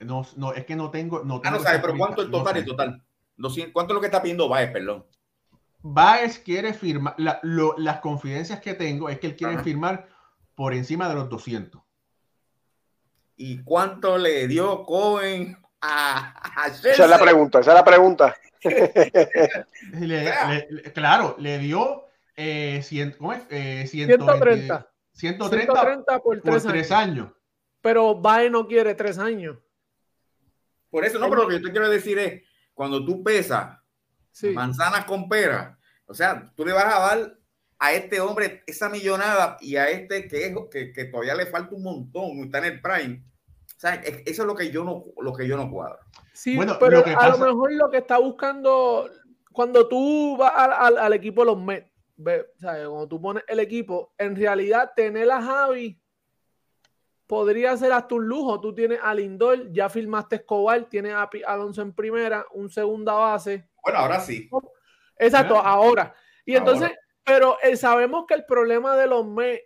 [0.00, 1.24] No, no, es que no tengo.
[1.24, 2.60] No ah, no sabes, pero ¿cuánto el total?
[2.60, 3.02] No total.
[3.72, 5.04] ¿Cuánto es lo que está pidiendo Baez, perdón?
[5.82, 10.08] Baez quiere firmar, las confidencias que tengo es que él quiere firmar
[10.54, 11.80] por encima de los 200.
[13.36, 16.34] ¿Y cuánto le dio Cohen a,
[16.66, 18.36] esa es la pregunta, esa es la pregunta.
[20.94, 22.04] claro, le dio
[22.36, 23.42] eh, ¿cómo es?
[23.48, 24.86] Eh, 130.
[25.12, 27.32] 130, por, tres, años.
[27.80, 29.58] Pero Bae no quiere tres años.
[30.88, 32.42] Por eso, no, pero lo que yo te quiero decir es,
[32.74, 33.78] cuando tú pesas
[34.54, 37.38] manzanas con pera, o sea, tú le vas a dar
[37.78, 41.82] a este hombre esa millonada y a este que, que, que todavía le falta un
[41.82, 43.24] montón, está en el prime.
[43.76, 46.00] O sea, eso es lo que yo no, lo que yo no cuadro.
[46.34, 49.08] Sí, bueno, pero a lo mejor lo que está buscando
[49.52, 54.36] cuando tú vas al, al, equipo de los Mets, cuando tú pones el equipo, en
[54.36, 55.98] realidad tener a Javi
[57.26, 58.60] podría ser hasta un lujo.
[58.60, 63.69] Tú tienes a Lindor, ya firmaste Escobar, tienes a Alonso en primera, un segunda base.
[63.82, 64.48] Bueno, ahora sí.
[65.16, 66.14] Exacto, ahora.
[66.44, 66.90] Y entonces,
[67.24, 69.62] pero eh, sabemos que el problema de los Mets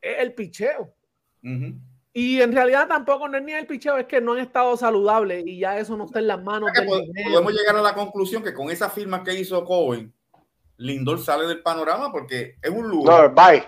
[0.00, 0.94] es el picheo.
[2.16, 5.44] Y en realidad tampoco no es ni el picheo, es que no han estado saludables
[5.46, 6.70] y ya eso no está en las manos.
[6.72, 10.14] del podemos llegar a la conclusión que con esa firma que hizo Cohen,
[10.76, 13.34] Lindor sale del panorama porque es un lugar.
[13.34, 13.64] No, bye.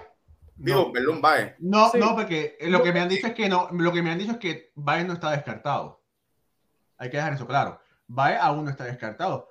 [0.57, 0.93] Digo, no.
[0.93, 1.55] perdón, bye.
[1.59, 4.19] No, no, porque lo que me han dicho es que no, lo que me han
[4.19, 6.03] dicho es que Bae no está descartado.
[6.97, 7.81] Hay que dejar eso claro.
[8.07, 9.49] Bae aún no está descartado.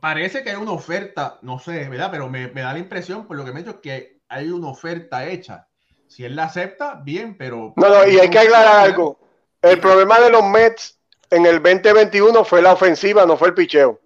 [0.00, 2.10] Parece que hay una oferta, no sé, ¿verdad?
[2.10, 4.68] Pero me, me da la impresión, por lo que me han dicho, que hay una
[4.68, 5.66] oferta hecha
[6.10, 7.72] si él la acepta, bien, pero.
[7.76, 9.20] No, no, y hay que aclarar algo.
[9.62, 10.98] El problema de los Mets
[11.30, 14.00] en el 2021 fue la ofensiva, no fue el picheo.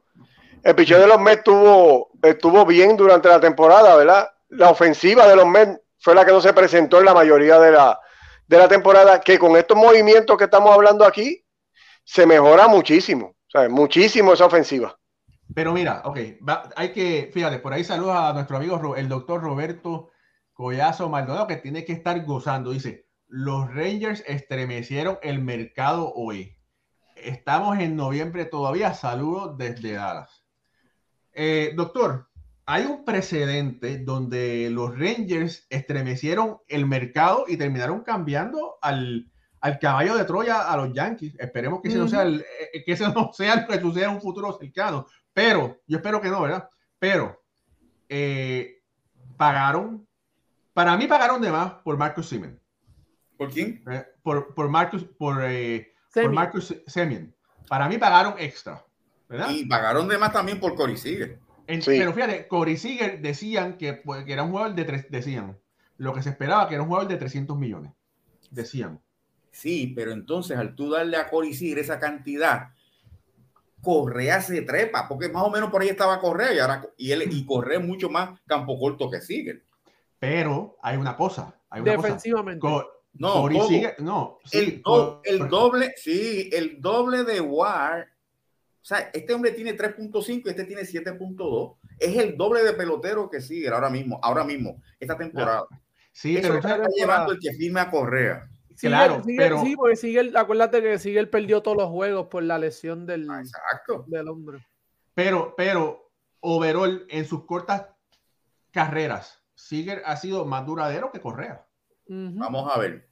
[0.63, 4.31] El picheo de los Mets estuvo, estuvo bien durante la temporada, ¿verdad?
[4.51, 7.73] La ofensiva de los Mets fue la que no se presentó en la mayoría de
[7.73, 7.99] la,
[8.47, 11.43] de la temporada, que con estos movimientos que estamos hablando aquí,
[12.05, 14.95] se mejora muchísimo, o sea, muchísimo esa ofensiva.
[15.53, 16.19] Pero mira, ok,
[16.77, 20.11] hay que, fíjate, por ahí saluda a nuestro amigo el doctor Roberto
[20.53, 22.71] Collazo Maldonado que tiene que estar gozando.
[22.71, 26.57] Dice, los Rangers estremecieron el mercado hoy.
[27.17, 28.95] Estamos en noviembre todavía.
[28.95, 30.45] Saludos desde Dallas.
[31.33, 32.29] Eh, doctor,
[32.67, 39.31] hay un precedente donde los Rangers estremecieron el mercado y terminaron cambiando al,
[39.81, 41.35] caballo de Troya a los Yankees.
[41.39, 44.15] Esperemos que, ese no sea el, eh, que ese no sea lo que suceda en
[44.15, 45.07] un futuro cercano.
[45.35, 46.71] Pero, yo espero que no, ¿verdad?
[46.99, 47.43] Pero
[48.09, 48.83] eh,
[49.37, 50.07] pagaron
[50.75, 52.61] para mí pagaron de más por Marcus Simen.
[53.39, 53.83] ¿Por quién?
[53.91, 57.35] Eh, por, por, Marcus, por, eh, por Marcus Semien.
[57.69, 58.85] Para mí pagaron extra.
[59.29, 59.51] ¿verdad?
[59.51, 61.39] Y pagaron de más también por Corey Seager.
[61.67, 65.57] Pero fíjate, Corey Seager decían que, pues, que, era un jugador de tres, decían,
[65.97, 67.93] lo que se esperaba que era un jugador de 300 millones.
[68.51, 69.01] Decían.
[69.51, 72.74] Sí, pero entonces al tú darle a Corey Seager esa cantidad,
[73.85, 77.29] Correa se trepa, porque más o menos por ahí estaba Correa y ahora y él
[77.31, 79.63] y Correa mucho más campo corto que Seager.
[80.19, 81.55] Pero hay una cosa.
[81.71, 82.67] Hay una Defensivamente.
[82.67, 82.85] no,
[83.17, 83.85] no, sí,
[85.23, 88.09] el, doble, sí, el doble de War.
[88.83, 91.77] O sea, este hombre tiene 3.5 este tiene 7.2.
[91.99, 95.67] Es el doble de pelotero que sigue ahora mismo, ahora mismo, esta temporada.
[96.13, 98.49] Sí, pero está llevando el que firme a Correa.
[98.81, 99.63] Claro, pero...
[99.63, 103.23] sí, porque sigue, acuérdate que sigue él perdió todos los juegos por la lesión del,
[103.31, 104.05] Exacto.
[104.07, 104.67] del hombre.
[105.15, 106.11] Pero, pero,
[106.41, 107.87] overall, en sus cortas
[108.73, 111.65] carreras, Siger ha sido más duradero que Correa.
[112.07, 113.09] Vamos a ver.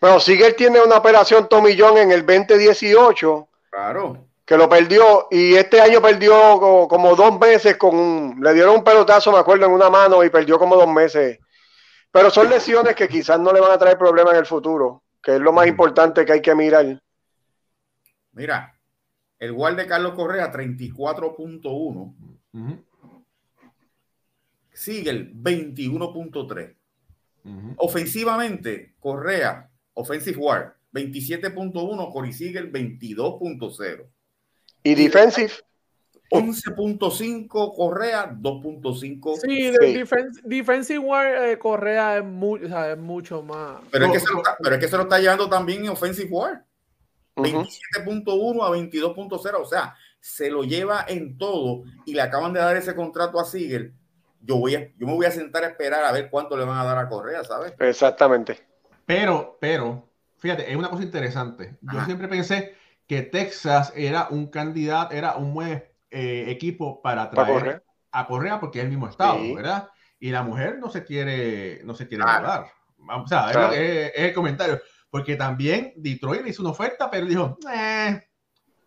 [0.00, 3.48] Bueno, Siger tiene una operación tomillón en el 2018.
[3.70, 4.28] Claro.
[4.44, 8.84] Que lo perdió y este año perdió como, dos meses con un, le dieron un
[8.84, 11.38] pelotazo, me acuerdo, en una mano y perdió como dos meses.
[12.12, 15.36] Pero son lesiones que quizás no le van a traer problemas en el futuro, que
[15.36, 17.02] es lo más importante que hay que mirar.
[18.32, 18.78] Mira,
[19.38, 22.84] el guard de Carlos Correa 34.1.
[24.72, 26.76] Sigue 21.3.
[27.78, 34.06] Ofensivamente, Correa, Offensive War, 27.1, Cory Siegel 22.0.
[34.84, 35.52] ¿Y defensive?
[36.32, 39.36] 11.5 Correa, 2.5.
[39.40, 39.72] Sí,
[40.44, 42.24] defensive war eh, Correa es,
[42.98, 43.80] mucho más.
[43.90, 45.90] Pero, es que se lo está, pero es que se lo está llevando también en
[45.90, 46.64] offensive war.
[47.36, 52.76] 27.1 a 22.0, o sea, se lo lleva en todo y le acaban de dar
[52.76, 53.94] ese contrato a Siegel
[54.42, 56.78] yo, voy a, yo me voy a sentar a esperar a ver cuánto le van
[56.78, 57.74] a dar a Correa, ¿sabes?
[57.78, 58.60] Exactamente.
[59.06, 61.76] Pero, pero, fíjate, es una cosa interesante.
[61.80, 62.74] Yo siempre pensé
[63.06, 68.78] que Texas era un candidato, era un buen eh, equipo para traer a Correa porque
[68.78, 69.88] es el mismo estado, ¿verdad?
[70.20, 72.66] Y la mujer no se quiere, no se quiere mudar.
[73.08, 74.80] O sea, es, el comentario.
[75.08, 78.22] Porque también Detroit le hizo una oferta, pero dijo, eh,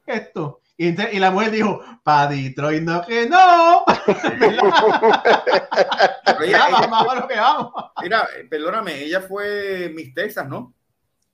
[0.06, 0.62] esto.
[0.78, 3.86] Y, la mujer dijo, para Detroit no que no.
[6.40, 7.74] Mira, vamos, que vamos.
[8.02, 10.74] Mira, perdóname, ella fue Miss Texas, ¿no?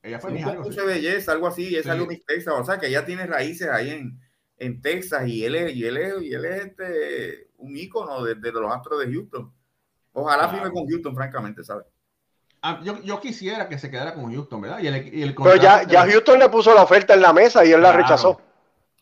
[0.02, 0.72] Ella fue Un Miss algo.
[0.72, 0.80] sí.
[0.86, 1.90] belleza, algo así, es Sí.
[1.90, 4.20] algo Miss Texas, o sea que ella tiene raíces ahí en,
[4.62, 8.36] en Texas y él es, y él es, y él es este, un ícono de,
[8.36, 9.52] de los Astros de Houston.
[10.14, 10.58] Ojalá Claro.
[10.58, 11.86] firme con Houston, francamente, ¿sabes?
[12.62, 14.80] Ah, yo, yo quisiera que se quedara con Houston, ¿verdad?
[14.80, 17.66] Y el, y el Pero ya, ya Houston le puso la oferta en la mesa
[17.66, 18.40] y él la rechazó.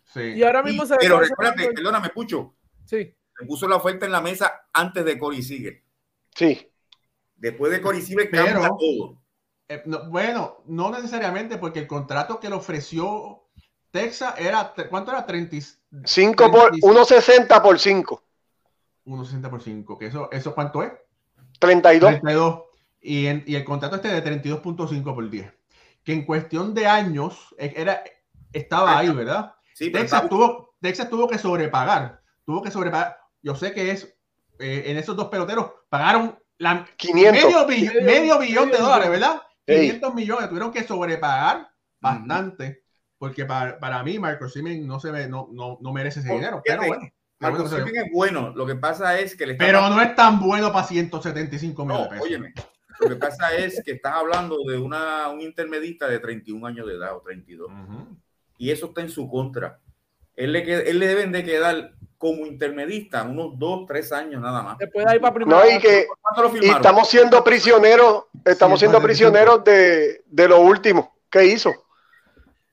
[0.05, 0.21] Sí.
[0.21, 3.13] Y ahora mismo Y- se pero recuérdate, sonando- perdóname, Pucho, Sí.
[3.39, 5.83] le puso la oferta en la mesa antes de Corey Seager.
[6.33, 6.71] Sí.
[7.35, 9.21] Después de Corey Pero- cambia todo.
[9.67, 13.48] Eh, no, bueno, no necesariamente, porque el contrato que le ofreció
[13.91, 15.25] Texas era, ¿cuánto era?
[15.25, 15.61] 30, y-
[16.05, 18.23] 5 por 1.60 por 5.
[19.05, 20.91] 1.60 por 5, que eso, ¿eso cuánto es?
[21.59, 22.09] 32.
[22.21, 22.61] 32.
[23.01, 25.51] Y, en- y el contrato este de 32.5 por 10.
[26.03, 28.03] Que en cuestión de años eh, era,
[28.53, 29.53] estaba ahí, ¿verdad?
[29.73, 32.21] Sí, Texas tuvo, Texas tuvo que sobrepagar.
[32.45, 33.17] Tuvo que sobrepagar.
[33.41, 34.15] Yo sé que es
[34.59, 37.43] eh, en esos dos peloteros pagaron la, 500.
[37.43, 39.21] medio, bill- Medio- medio billón de dólares, billón.
[39.21, 39.41] ¿verdad?
[39.65, 39.79] Ey.
[39.81, 40.49] 500 millones.
[40.49, 41.69] Tuvieron que sobrepagar
[42.01, 42.83] bastante.
[43.19, 46.35] Porque para, para mí, Marco Simen no, se ve, no, no, no merece ese Oh,
[46.35, 46.61] dinero.
[46.65, 47.01] Pero bueno.
[47.69, 48.51] Se- Semien es bueno.
[48.55, 51.99] Lo que pasa es que le está Pero no es tan bueno para 175 millones
[51.99, 52.25] No, de pesos.
[52.25, 52.53] óyeme.
[52.99, 56.95] Lo que pasa es que estás hablando de una, un intermedista de 31 años de
[56.95, 57.69] edad o 32.
[57.71, 58.17] Ujú.
[58.57, 59.79] Y eso está en su contra.
[60.35, 64.77] Él le, él le deben de quedar como intermedista unos 2, 3 años nada más.
[64.77, 65.59] Después de ahí para primera.
[65.63, 69.01] No, y que ¿Cuánto lo y estamos siendo prisioneros, estamos Sí, siendo 45.
[69.01, 71.73] prisioneros de, de lo último que hizo.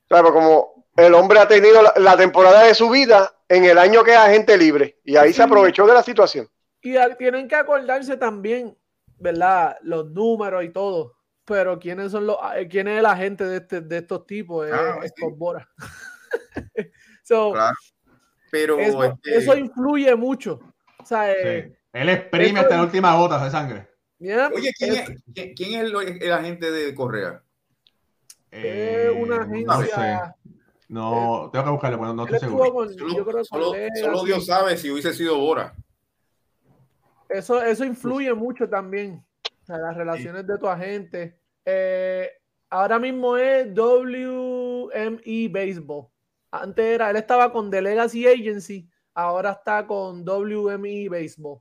[0.08, 4.02] Claro, como el hombre ha tenido la, la temporada de su vida en el año
[4.04, 6.48] que es agente libre y ahí se aprovechó de la situación.
[6.82, 8.76] Y tienen que acordarse también,
[9.18, 9.76] ¿verdad?
[9.82, 11.14] Los números y todo.
[11.44, 14.72] Pero quiénes son los, eh, quién es el agente de, este, de estos tipos, es
[14.72, 15.24] Ah, sí.
[15.36, 15.68] Bora.
[17.22, 17.76] So, Claro.
[18.50, 20.60] Pero eso, este, eso influye mucho.
[21.00, 21.76] O sea, eh, Sí.
[21.92, 23.88] Él exprime eso- hasta la última gota de sangre.
[24.18, 27.42] mira, oye, ¿quién es- es, quién es el, el agente de Correa?
[28.62, 29.92] Es una Eh, no sé.
[29.92, 30.36] agencia.
[30.88, 32.72] No, tengo que buscarlo, pero no estoy seguro.
[32.72, 35.74] con, Solo, yo creo solo- solo Dios sabe si hubiese sido Bora.
[37.28, 39.24] Eso, eso influye mucho también.
[39.62, 41.40] O sea, las relaciones de tu agente.
[41.64, 42.30] Eh,
[42.70, 46.06] ahora mismo es WME Baseball.
[46.52, 51.58] Antes era, él estaba con The Legacy Agency, ahora está con WME Baseball.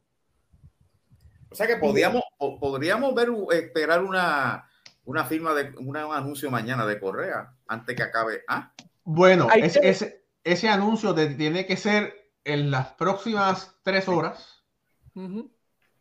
[1.49, 4.69] O sea que podríamos, po- podríamos ver, esperar una,
[5.06, 8.41] una firma de una- un anuncio mañana de Correa antes que acabe.
[8.48, 8.72] ¿Ah?
[9.04, 14.63] Bueno, ese, que- ese, ese anuncio de- tiene que ser en las próximas tres horas,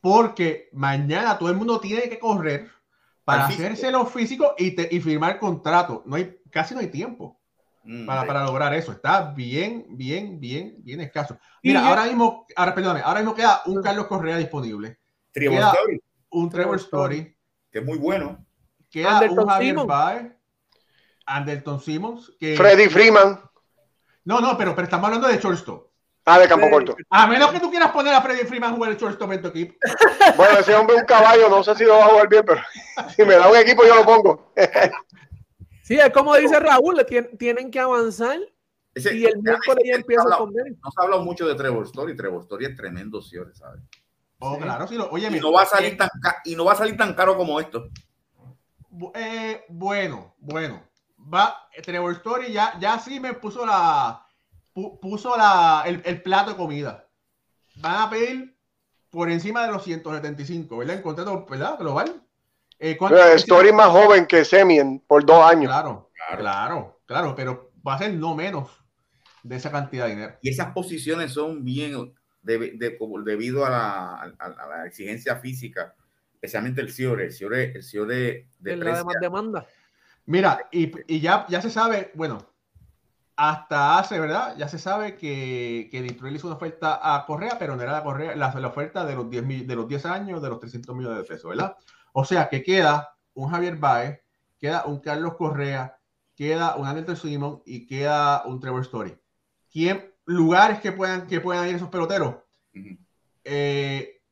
[0.01, 2.71] porque mañana todo el mundo tiene que correr
[3.25, 3.64] para físico.
[3.67, 6.03] hacerse los físicos y, te- y firmar contrato.
[6.07, 7.40] No hay, casi no hay tiempo
[7.87, 8.93] Mm, para, para lograr eso.
[8.93, 11.38] Está bien, bien, bien, bien escaso.
[11.62, 14.99] Y Mira, yo- ahora mismo, ahora, perdóname, ahora mismo queda un Carlos Correa disponible,
[15.31, 17.37] Trevor Story, un Trevor Story,
[17.71, 18.43] que es muy bueno.
[19.00, 19.87] Queda Anderson un Javier Simmons.
[21.85, 22.57] Simmons, que...
[22.57, 23.40] Freddy Freeman,
[24.24, 25.88] No, no, pero, pero estamos hablando de shortstop.
[26.26, 26.96] ah, de campo corto.
[27.11, 29.48] A menos que tú quieras poner a Freddy Freeman a jugar el shortstop en tu
[29.48, 29.74] equipo.
[30.37, 32.61] Bueno, ese hombre es un caballo, no sé si lo va a jugar bien, pero
[33.16, 34.52] si me da un equipo yo lo pongo.
[35.83, 37.04] Sí, es como dice Raúl,
[37.38, 38.38] tienen que avanzar
[38.94, 40.78] Ese- y el miércoles ya empieza el convenio.
[40.83, 42.16] No se ha hablado mucho de Trevor Story.
[42.16, 43.83] Trevor Story es tremendo, señores, ¿sabes?
[44.38, 44.62] Oh, Sí.
[44.62, 44.94] claro, sí.
[44.94, 46.09] Lo, oye, Y no va a salir tan
[46.46, 47.88] y no va a salir tan caro como esto.
[49.14, 50.83] Eh, bueno, bueno.
[51.33, 54.26] Va, eh, Trevor Story ya, ya sí me puso la
[54.74, 57.09] pu- puso la, el, el plato de comida.
[57.76, 58.57] Van a pedir
[59.11, 60.96] por encima de los 175, ¿verdad?
[60.96, 61.78] En contrato, ¿verdad?
[61.78, 62.22] Global.
[62.78, 65.70] Eh, ¿cuánto- Pero Story más joven que Semien por dos años.
[65.70, 68.70] Claro, claro, claro, pero va a ser no menos
[69.42, 70.35] de esa cantidad de dinero.
[70.42, 75.37] Y esas posiciones son bien de- de- como debido a la, a- a la exigencia
[75.37, 75.94] física,
[76.44, 77.24] especialmente el CIORE.
[77.26, 78.85] El CIORE, el CIORE de la
[79.20, 79.66] demanda.
[80.26, 82.38] Mira, y, y ya, ya se sabe, bueno,
[83.37, 84.57] hasta hace, ¿verdad?
[84.57, 87.92] Ya se sabe que, que Detroit le hizo una oferta a Correa, pero no era
[87.92, 90.61] la, Correa, la, la oferta de los, 10, mil- de los 10 años, de los
[90.61, 91.76] 300 millones de pesos, ¿verdad?
[92.12, 94.20] O sea que queda un Javier Baez,
[94.59, 95.98] queda un Carlos Correa,
[96.37, 99.14] queda un Anderson Simon y queda un Trevor Story.
[99.70, 102.37] ¿Quién, lugares que puedan, que puedan ir esos peloteros?
[103.44, 104.23] Eh,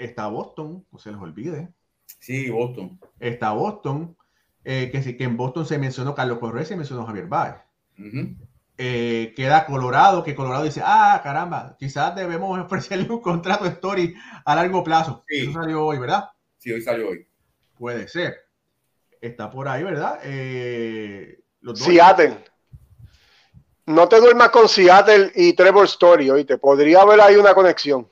[0.00, 1.72] está Boston, no se les olvide.
[2.18, 2.98] Sí, Boston.
[3.18, 4.16] Está Boston,
[4.64, 7.56] eh, que, sí, que en Boston se mencionó Carlos Correa y se mencionó Javier Baez.
[7.98, 8.36] Ujú.
[8.78, 14.14] Eh, queda Colorado, que Colorado dice, ah, caramba, quizás debemos ofrecerle un contrato de Story
[14.44, 15.24] a largo plazo.
[15.28, 15.42] Sí.
[15.42, 16.30] Eso salió hoy, ¿verdad?
[16.58, 17.26] Sí, hoy salió hoy.
[17.76, 18.36] Puede ser.
[19.20, 20.20] Está por ahí, ¿verdad?
[20.24, 21.86] Eh, los dos.
[21.86, 22.44] Seattle.
[23.86, 26.58] No te duermas con Seattle y Trevor Story, oíste.
[26.58, 28.08] Podría haber ahí una conexión.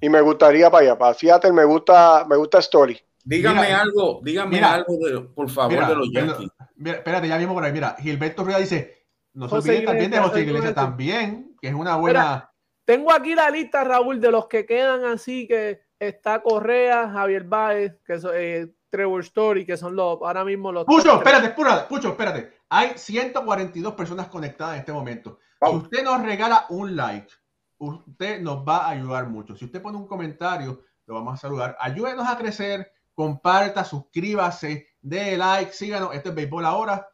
[0.00, 0.98] Y me gustaría para allá.
[0.98, 3.00] Para Seattle me gusta, me gusta Story.
[3.24, 6.50] Dígame algo, dígame algo, de, por favor, de los Yankees.
[6.82, 7.72] espérate, ya mismo por ahí.
[7.72, 11.96] Mira, Gilberto Rueda dice, no se olviden también de José Iglesias también, que es una
[11.96, 12.50] buena...
[12.86, 18.00] tengo aquí la lista, Raúl, de los que quedan así, que está Correa, Javier Baez,
[18.06, 20.86] que es eh, Trevor Story, que son los ahora mismo los...
[20.86, 21.50] Pucho, espérate,
[21.86, 22.54] Pucho, espérate.
[22.70, 25.38] Hay 142 personas conectadas en este momento.
[25.62, 27.32] Si usted nos regala un like,
[27.78, 29.56] usted nos va a ayudar mucho.
[29.56, 31.76] Si usted pone un comentario, lo vamos a saludar.
[31.80, 36.14] Ayúdenos a crecer comparta, suscríbase, dé like, síganos.
[36.14, 37.08] Esto es Béisbol Ahora,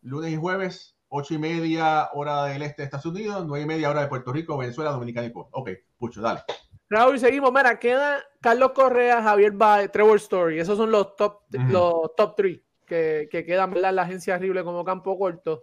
[0.00, 3.90] lunes y jueves, ocho y media hora del este de Estados Unidos, nueve y media
[3.90, 5.48] hora de Puerto Rico, Venezuela, Dominicana y Cuba.
[5.52, 5.68] Ok,
[5.98, 6.40] Pucho, dale.
[6.88, 7.52] Raúl, seguimos.
[7.52, 10.60] Mira, queda Carlos Correa, Javier Baez, Trevor Story.
[10.60, 13.92] Esos son los top, los top three que, que quedan, ¿verdad?
[13.92, 15.62] La agencia horrible como campo corto.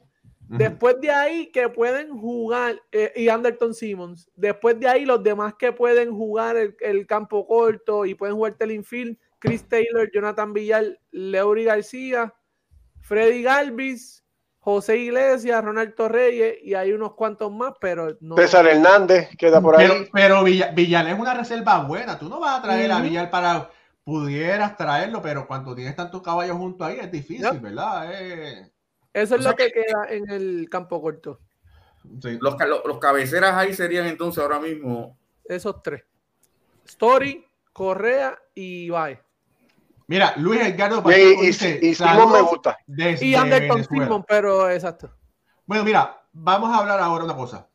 [0.50, 5.56] Después de ahí que pueden jugar, eh, y Anderton Simmons, después de ahí los demás
[5.56, 10.54] que pueden jugar el, el campo corto y pueden jugar el infield, Chris Taylor, Jonathan
[10.54, 12.34] Villar, Leury García,
[13.02, 14.24] Freddy Galvis,
[14.68, 18.36] José Iglesias, Ronald Reyes y hay unos cuantos más, pero no.
[18.36, 19.90] César Hernández queda por ahí.
[20.12, 22.20] Pero, Villar, es una reserva buena.
[22.20, 23.70] Tú no vas a traer a Villar para.
[24.04, 28.10] Pudieras traerlo, pero cuando tienes tantos caballos junto ahí es difícil, ¿verdad?
[29.14, 31.40] Eso es lo que, queda en el campo corto.
[32.04, 32.56] Los,
[32.86, 35.18] los cabeceras ahí serían entonces ahora mismo.
[35.44, 36.04] Esos tres:
[36.86, 39.20] Story, Correa y Baez.
[40.08, 42.78] Mira, Luis Edgardo y, dice, y, Simón me gusta.
[42.88, 45.14] Y Anderson Simón, pero exacto.
[45.66, 47.68] Bueno, mira, vamos a hablar ahora una cosa.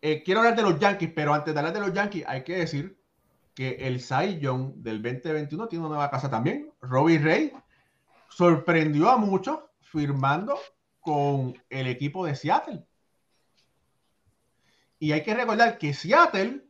[0.00, 2.56] Eh, quiero hablar de los Yankees, pero antes de hablar de los Yankees, hay que
[2.56, 2.96] decir
[3.54, 6.72] que el Cy Young del 2021 tiene una nueva casa también.
[6.80, 7.52] Robbie Ray
[8.28, 10.58] sorprendió a muchos firmando
[11.00, 12.86] con el equipo de Seattle.
[14.98, 16.64] Y hay que recordar que Seattle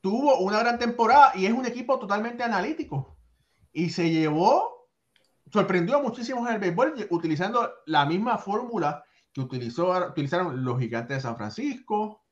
[0.00, 3.16] tuvo una gran temporada y es un equipo totalmente analítico
[3.72, 4.88] y se llevó,
[5.50, 11.18] sorprendió a muchísimos en el béisbol utilizando la misma fórmula que utilizó, utilizaron los gigantes
[11.18, 12.22] de San Francisco,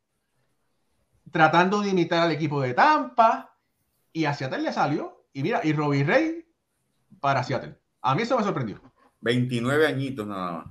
[1.31, 3.57] tratando de imitar al equipo de Tampa,
[4.13, 5.25] y a Seattle le salió.
[5.33, 6.45] Y mira, y Robbie Rey
[7.21, 7.79] para Seattle.
[8.03, 8.81] A mí eso me sorprendió.
[9.21, 10.67] 29 añitos nada más.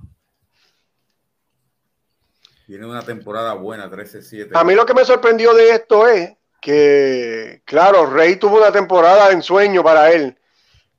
[2.66, 4.50] Tiene una temporada buena, 13-7.
[4.54, 9.28] A mí lo que me sorprendió de esto es que, claro, Rey tuvo una temporada
[9.28, 10.38] de ensueño para él,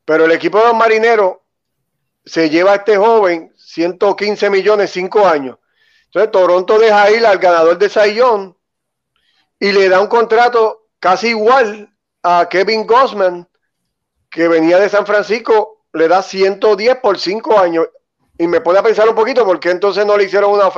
[0.04, 1.38] pero el equipo de los marineros
[2.26, 5.58] se lleva a este joven 115 millones, 5 años.
[6.06, 8.58] Entonces Toronto deja ir al ganador de Sayón
[9.58, 13.48] y le da un contrato casi igual a Kevin Gossman,
[14.30, 17.88] que venía de San Francisco, le da 110 por 5 años.
[18.38, 20.70] Y me pone a pensar un poquito, porque entonces no le hicieron una...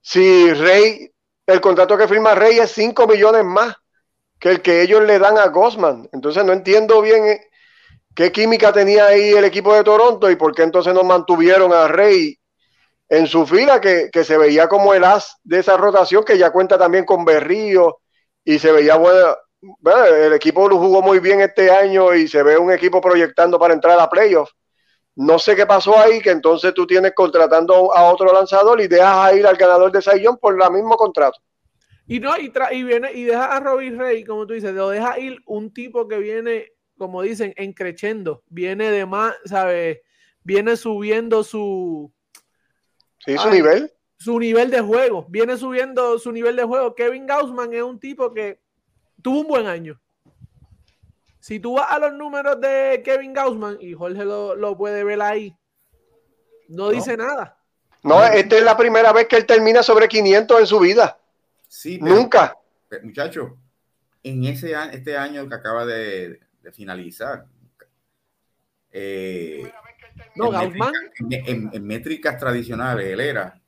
[0.00, 1.12] Si Rey,
[1.46, 3.76] el contrato que firma Rey es 5 millones más
[4.42, 6.08] que el que ellos le dan a Gosman.
[6.12, 7.46] Entonces no entiendo bien eh,
[8.12, 11.86] qué química tenía ahí el equipo de Toronto y por qué entonces no mantuvieron a
[11.86, 12.36] Rey
[13.08, 16.78] en su fila, que, se veía como el as de esa rotación, que ya cuenta
[16.78, 17.98] también con Berrío
[18.42, 18.96] y se veía
[19.62, 20.04] bueno.
[20.04, 23.74] el equipo lo jugó muy bien este año y se ve un equipo proyectando para
[23.74, 24.54] entrar a playoffs.
[25.14, 29.16] No sé qué pasó ahí, que entonces tú tienes contratando a otro lanzador y dejas
[29.16, 31.38] a ir al ganador de Sayón por el mismo contrato.
[32.06, 35.18] Y no, y, y viene y deja a Robbie Rey, como tú dices, lo deja
[35.18, 40.00] ir un tipo que viene, como dicen, encrechendo, viene de más, ¿sabes?
[40.42, 42.10] Viene subiendo su.
[43.24, 43.92] Sí, su nivel.
[44.16, 45.26] Su nivel de juego.
[45.28, 46.94] Viene subiendo su nivel de juego.
[46.94, 48.61] Kevin Gaussman es un tipo que
[49.22, 50.00] tuvo un buen año.
[51.40, 55.56] Si tú vas a los números de Kevin Gaussman, y Jorge lo, puede ver ahí,
[56.68, 57.58] no, dice nada.
[58.02, 61.18] No, esta es la primera vez que él termina sobre 500 en su vida.
[61.68, 62.56] Sí, nunca.
[63.02, 63.56] Muchacho,
[64.22, 66.40] en ese este año que acaba de,
[66.72, 67.46] finalizar,
[68.90, 69.72] eh,
[70.36, 73.60] no, en, métricas, tradicionales, él era.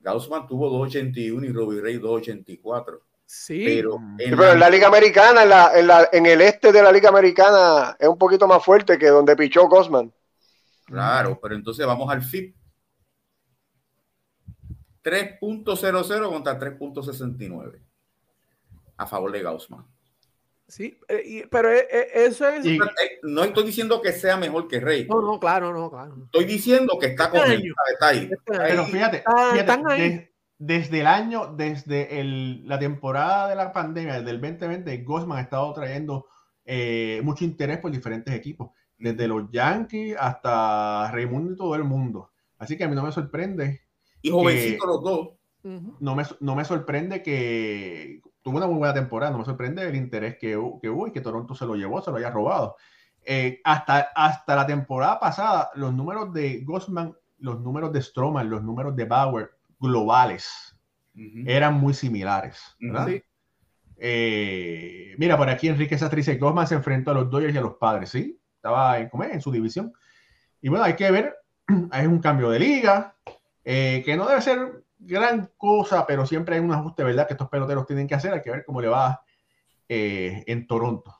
[0.00, 3.02] Gaussman tuvo 281 y Robbie Ray 284.
[3.26, 3.64] Sí.
[3.64, 5.48] Pero en, la, Liga Americana, en,
[5.86, 9.34] la, en, el este de la Liga Americana, es un poquito más fuerte que donde
[9.34, 10.12] pichó Gaussman.
[10.84, 12.54] Claro, pero entonces vamos al FIP
[15.02, 17.80] 3.00 contra 3.69
[18.96, 19.84] a favor de Gaussman.
[20.68, 22.64] Sí, eh, pero eh, eh, eso es.
[23.22, 25.06] no estoy diciendo que sea mejor que Rey.
[25.08, 26.16] No, no, claro, no, claro.
[26.24, 28.28] Estoy diciendo que está con él, está ahí.
[28.44, 29.22] Pero fíjate,
[30.58, 35.42] desde el año, desde el, la temporada de la pandemia, desde el 2020, Gosman ha
[35.42, 36.26] estado trayendo
[37.22, 42.32] mucho interés por diferentes equipos, desde los Yankees hasta Raimundo y todo el mundo.
[42.58, 43.82] Así que a mí no me sorprende
[44.22, 45.28] y jovencitos los dos.
[46.00, 49.96] No me, no me sorprende que tuvo una muy buena temporada, no me sorprende el
[49.96, 50.50] interés que,
[50.80, 52.76] que hubo y que Toronto se lo llevó, se lo haya robado.
[53.24, 58.62] eh, hasta, hasta la temporada pasada, los números de Gosman, los números de Stroman, los
[58.62, 60.76] números de Bauer globales
[61.46, 62.76] eran muy similares.
[63.98, 67.74] Eh, mira, por aquí Enrique Satrice Gosman se enfrentó a los Dodgers y a los
[67.76, 68.38] padres, ¿sí?
[68.56, 69.92] Estaba en, en su división.
[70.60, 71.34] Y bueno, hay que ver,
[71.90, 73.16] hay un cambio de liga,
[73.64, 77.26] eh, que no debe ser gran cosa, pero siempre hay un ajuste, ¿verdad?
[77.26, 79.22] Que estos peloteros tienen que hacer, hay que ver cómo le va
[79.88, 81.14] eh, en Toronto.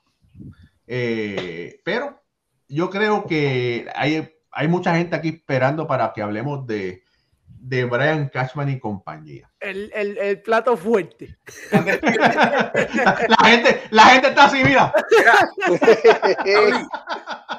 [0.86, 2.22] pero
[2.68, 7.05] yo creo que hay, hay mucha gente aquí esperando para que hablemos de,
[7.58, 9.50] de Brian Cashman y compañía.
[9.60, 11.38] El, el, el plato fuerte.
[11.70, 14.92] la, gente, la gente está así, mira.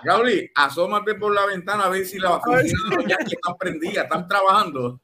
[0.03, 5.01] Gauli, asómate por la ventana a ver si la oficina ya están prendidas, están trabajando.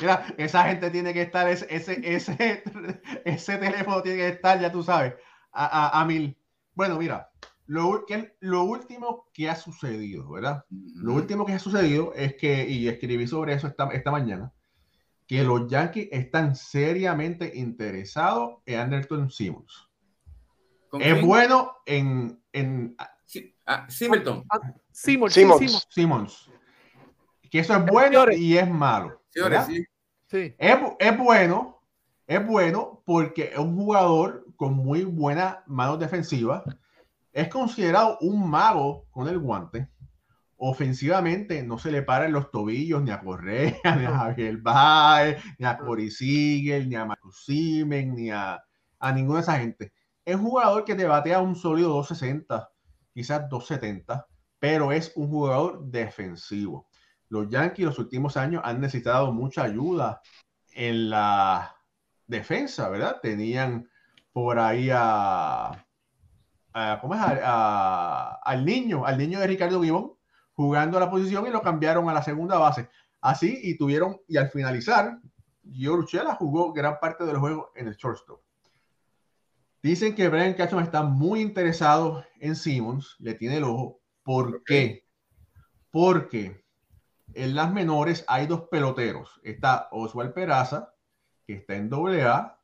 [0.00, 2.62] Mira, esa gente tiene que estar, ese, ese, ese,
[3.24, 5.14] ese teléfono tiene que estar, ya tú sabes,
[5.52, 6.36] a, a, a mil.
[6.74, 7.30] Bueno, mira,
[7.66, 10.64] lo, que, lo último que ha sucedido, ¿verdad?
[10.70, 14.52] Lo último que ha sucedido es que, y escribí sobre eso esta, esta mañana,
[15.26, 19.88] que los Yankees están seriamente interesados en Anderson Simmons.
[21.00, 22.40] Es bueno en...
[22.52, 24.44] en ah, Simmons.
[24.50, 24.60] Ah,
[24.92, 25.32] Simmons.
[25.32, 25.86] Simmons.
[25.90, 26.50] Simmons.
[27.50, 29.22] Que eso es bueno y es malo.
[29.30, 29.40] Sí,
[30.26, 30.54] sí.
[30.58, 31.80] Es, es bueno,
[32.26, 36.62] es bueno porque es un jugador con muy buenas manos defensivas
[37.34, 39.88] es considerado un mago con el guante.
[40.56, 45.66] Ofensivamente no se le paran los tobillos ni a Correa, ni a Javier Baez, ni
[45.66, 48.62] a Cory Siegel, ni a Marcus Simen, ni a,
[49.00, 49.92] a ninguna de esa gente.
[50.24, 52.70] Es un jugador que te batea un sólido 260,
[53.12, 54.26] quizás 270,
[54.60, 56.88] pero es un jugador defensivo.
[57.28, 60.22] Los Yankees los últimos años han necesitado mucha ayuda
[60.72, 61.76] en la
[62.28, 63.18] defensa, ¿verdad?
[63.20, 63.90] Tenían
[64.32, 65.83] por ahí a
[67.00, 67.20] ¿cómo es?
[67.22, 70.14] al niño, al niño de Ricardo Guibón,
[70.54, 72.88] jugando a la posición y lo cambiaron a la segunda base.
[73.20, 75.18] Así, y tuvieron, y al finalizar,
[75.72, 78.40] George jugó gran parte del juego en el shortstop.
[79.82, 84.00] Dicen que Brian Cashman está muy interesado en Simmons, le tiene el ojo.
[84.22, 85.06] ¿Por qué?
[85.90, 86.64] Porque
[87.34, 89.40] en las menores hay dos peloteros.
[89.42, 90.94] Está Oswald Peraza,
[91.46, 92.58] que está en AA,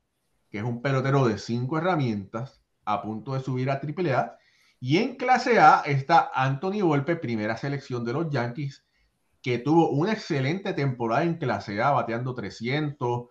[0.50, 4.36] que es un pelotero de cinco herramientas, a punto de subir a AAA.
[4.80, 8.84] Y en clase A está Anthony Volpe, primera selección de los Yankees,
[9.42, 13.28] que tuvo una excelente temporada en clase A, bateando 300,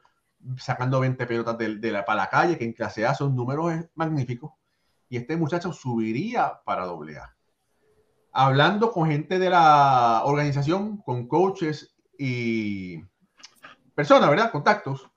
[0.58, 4.52] sacando 20 pelotas de, la, para la calle, que en clase A son números magníficos.
[5.10, 7.36] Y este muchacho subiría para AA.
[8.32, 13.02] Hablando con gente de la organización, con coaches y
[13.96, 14.52] personas, ¿verdad?
[14.52, 15.10] Contactos,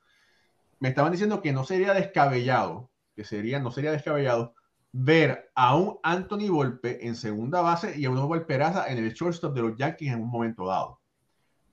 [0.80, 4.55] me estaban diciendo que no sería descabellado que sería, no sería descabellado
[4.93, 9.13] ver a un Anthony Volpe en segunda base y a un Oswald Peraza en el
[9.13, 11.01] shortstop de los Yankees en un momento dado.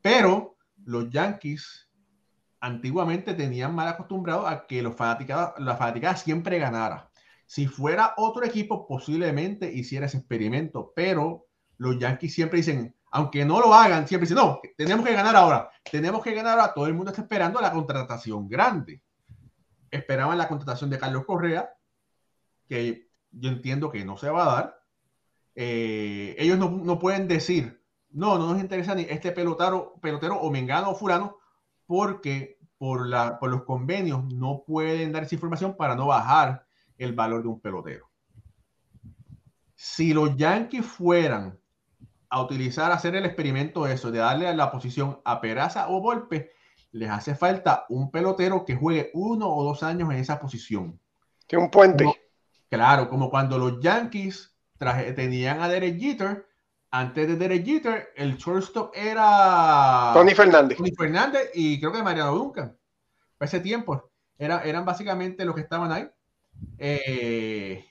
[0.01, 1.89] Pero los Yankees
[2.61, 7.09] antiguamente tenían mal acostumbrado a que los la fanaticada siempre ganara.
[7.45, 13.59] Si fuera otro equipo, posiblemente hiciera ese experimento, pero los Yankees siempre dicen, aunque no
[13.59, 16.93] lo hagan, siempre dicen, no, tenemos que ganar ahora, tenemos que ganar ahora, todo el
[16.93, 19.01] mundo está esperando la contratación grande
[19.91, 21.75] esperaban la contratación de Carlos Correa,
[22.67, 24.81] que yo entiendo que no se va a dar.
[25.55, 30.91] Eh, ellos no, pueden decir, no, no nos interesa ni este pelotero, pelotero o mengano
[30.91, 31.37] o fulano,
[31.85, 36.65] porque por, la, por los convenios no pueden dar esa información para no bajar
[36.97, 38.09] el valor de un pelotero.
[39.75, 41.59] Si los Yankees fueran
[42.29, 46.51] a utilizar, hacer el experimento eso, de darle la posición a Peraza o Volpe,
[46.91, 50.99] les hace falta un pelotero que juegue uno o dos años en esa posición.
[51.47, 52.05] Que un puente.
[52.69, 54.55] claro, como cuando los Yankees
[55.15, 56.47] tenían a Derek Jeter,
[56.91, 60.77] antes de Derek Jeter, el shortstop era Tony Fernández.
[60.77, 62.75] Tony Fernández y creo que Mariano Duncan.
[63.37, 66.09] Para ese tiempo era, eran básicamente los que estaban ahí.
[66.77, 67.85] Eh,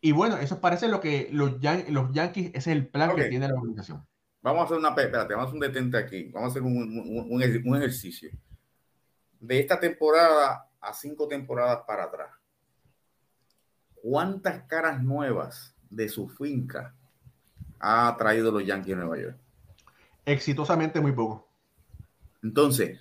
[0.00, 1.54] y bueno, eso parece lo que los,
[1.88, 4.06] los Yankees, ese es el plan que tiene la organización.
[4.46, 6.30] Vamos a hacer una, espérate, vamos a hacer un detente aquí.
[6.32, 8.30] Vamos a hacer un, un, ejercicio.
[9.40, 12.30] De esta temporada a cinco temporadas para atrás,
[13.96, 16.94] ¿cuántas caras nuevas de su finca
[17.80, 19.36] ha traído los Yankees de Nueva York?
[20.24, 21.48] Exitosamente muy poco.
[22.40, 23.00] Entonces,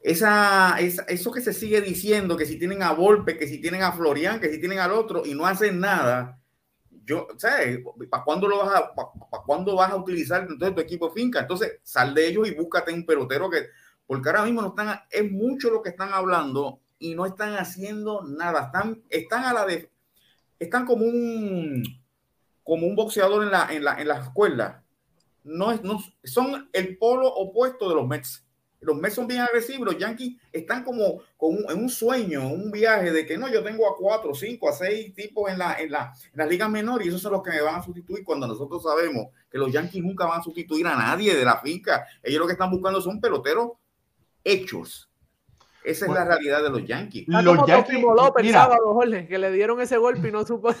[0.00, 3.82] esa, esa, eso que se sigue diciendo, que si tienen a Volpe, que si tienen
[3.82, 6.41] a Florian, que si tienen al otro y no hacen nada,
[7.04, 7.80] yo, ¿sabes?
[8.10, 9.08] ¿Para cuándo lo vas a, para,
[9.44, 11.40] cuándo vas a utilizar entonces tu equipo finca?
[11.40, 13.66] Entonces, sal de ellos y búscate un pelotero que,
[14.06, 18.22] porque ahora mismo no están, es mucho lo que están hablando y no están haciendo
[18.22, 18.66] nada.
[18.66, 19.66] Están, están a la
[20.58, 21.82] están como un,
[22.62, 24.84] como un boxeador en la, en la, en la escuela.
[25.44, 28.44] No, es, no son el polo opuesto de los Mets.
[28.82, 31.22] Los Mets son bien agresivos, los Yankees están como,
[31.70, 35.14] en un sueño, un viaje de que no, yo tengo a cuatro, cinco, a seis
[35.14, 37.60] tipos en la, en la, en la liga menor y esos son los que me
[37.60, 41.34] van a sustituir cuando nosotros sabemos que los Yankees nunca van a sustituir a nadie
[41.34, 42.06] de la finca.
[42.22, 43.72] Ellos lo que están buscando son peloteros
[44.44, 45.08] hechos,
[45.84, 47.24] esa es la realidad de los Yankees.
[47.26, 48.04] Los Yankees
[48.42, 48.68] mira,
[49.28, 50.74] que le dieron ese golpe y no supo.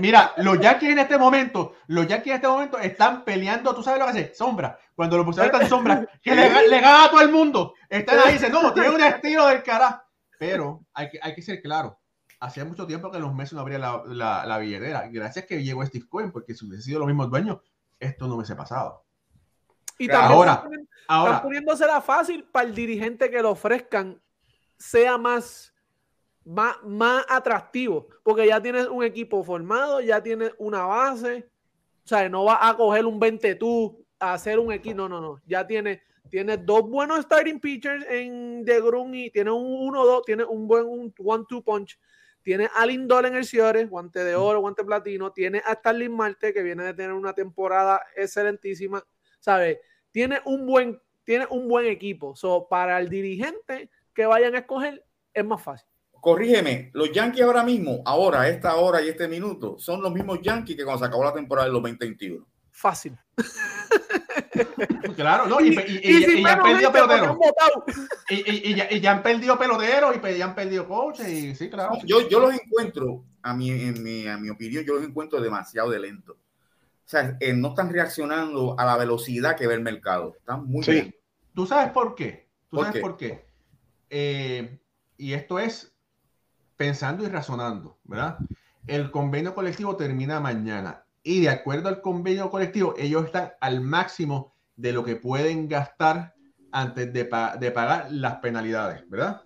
[0.00, 4.00] mira, los Yankees en este momento, los Yankees en este momento están peleando, tú sabes
[4.00, 4.78] lo que hace, sombra.
[4.94, 7.74] Cuando los pusieron en sombra, que le, le, gana a todo el mundo.
[7.88, 10.04] Están ahí dicen, no, tiene un estilo del cara.
[10.38, 11.98] Pero hay que, hay que ser claro.
[12.40, 15.08] Hacía mucho tiempo que los meses no abría la, la, la billetera.
[15.08, 17.58] Gracias que llegó Steve Cohen, porque si hubiese sido los mismos dueños,
[17.98, 19.03] esto no hubiese pasado.
[19.98, 20.68] Y también ahora,
[21.06, 24.20] ahora poniéndosela fácil para el dirigente que lo ofrezcan
[24.76, 25.72] sea más,
[26.44, 31.48] más, más atractivo, porque ya tienes un equipo formado, ya tienes una base,
[32.04, 35.20] o sea, no va a coger un 20 tú a hacer un equipo, no, no,
[35.20, 40.24] no, ya tiene tiene dos buenos starting pitchers en De Grun y tiene un 1-2,
[40.24, 41.98] tiene un buen un one-two punch.
[42.42, 45.32] Tiene a Lindor en el Ciore, guante de oro, guante platino.
[45.32, 49.02] Tiene a Starling Marte, que viene de tener una temporada excelentísima.
[49.44, 49.78] ¿Sabes?
[50.10, 52.34] Tiene un buen, tiene un buen equipo.
[52.34, 55.86] So, para el dirigente que vayan a escoger es más fácil.
[56.12, 60.76] Corrígeme, los Yankees ahora mismo, ahora, esta hora y este minuto, son los mismos Yankees
[60.76, 62.46] que cuando se acabó la temporada del 2021.
[62.70, 63.16] Fácil.
[65.16, 67.36] Claro, no, y, ya han perdido peloteros.
[68.30, 71.28] Y, ya, han perdido peloteros y ya han perdido coches.
[71.28, 71.98] Y sí, claro.
[72.04, 75.90] Yo, yo los encuentro, a mi, en mi, a mi opinión, yo los encuentro demasiado
[75.90, 76.36] de lento
[77.04, 80.34] o sea, eh, no están reaccionando a la velocidad que ve el mercado.
[80.38, 81.14] Están muy bien.
[81.54, 82.48] ¿Tú sabes por qué?
[82.70, 83.46] ¿Tú sabes por qué?
[84.08, 84.80] Eh,
[85.18, 85.94] y esto es
[86.76, 88.38] pensando y razonando, ¿verdad?
[88.86, 94.54] El convenio colectivo termina mañana y de acuerdo al convenio colectivo, ellos están al máximo
[94.76, 96.34] de lo que pueden gastar
[96.72, 99.42] antes de, pagar las penalidades, ¿verdad?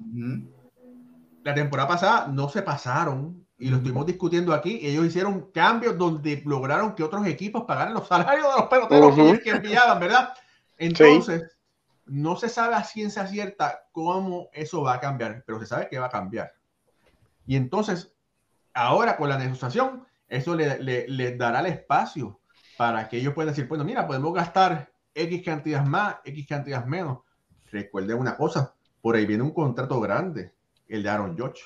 [1.44, 6.40] La temporada pasada no se pasaron y lo estuvimos discutiendo aquí, ellos hicieron cambios donde
[6.46, 10.32] lograron que otros equipos pagaran los salarios de los peloteros que enviaban, ¿verdad?
[10.76, 11.58] Entonces,
[12.06, 15.98] no se sabe a ciencia cierta cómo eso va a cambiar, pero se sabe que
[15.98, 16.52] va a cambiar.
[17.46, 18.12] Y entonces,
[18.74, 20.78] ahora con la negociación, eso le,
[21.08, 22.38] le, dará el espacio
[22.76, 27.18] para que ellos puedan decir, bueno, mira, podemos gastar X cantidad más, X cantidad menos.
[27.72, 30.54] Recuerden una cosa, por ahí viene un contrato grande,
[30.86, 31.62] el de Aaron George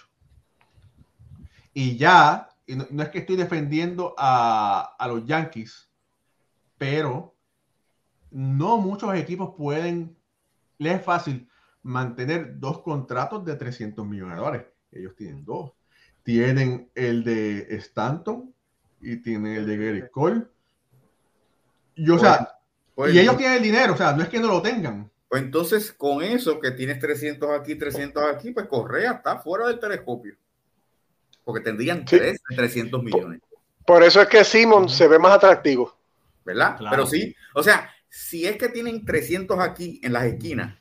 [1.75, 5.89] y ya, no, es que estoy defendiendo a, los Yankees,
[6.79, 7.35] pero
[8.31, 10.17] no muchos equipos pueden,
[10.79, 11.49] les es fácil
[11.83, 14.67] mantener dos contratos de 300 millones de dólares.
[14.93, 15.73] Ellos tienen dos.
[16.23, 18.55] Tienen el de Stanton
[19.01, 20.45] y tienen el de Gary Cole.
[21.97, 22.57] Y, o sea,
[23.11, 25.11] y ellos tienen el dinero, o sea, no es que no lo tengan.
[25.29, 29.81] Pues entonces, con eso que tienes 300 aquí, 300 aquí, pues Correa está fuera del
[29.81, 30.37] telescopio
[31.45, 33.41] porque tendrían 300 millones.
[33.87, 35.97] Por eso es que Simon se ve más atractivo.
[36.45, 36.77] ¿Verdad?
[36.91, 40.79] Pero sí, o sea, si es que tienen 300 aquí en las esquinas,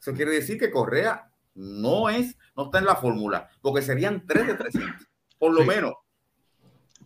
[0.00, 4.46] eso quiere decir que Correa no es, no está en la fórmula, porque serían 3
[4.48, 5.08] de 300,
[5.38, 5.94] por lo menos.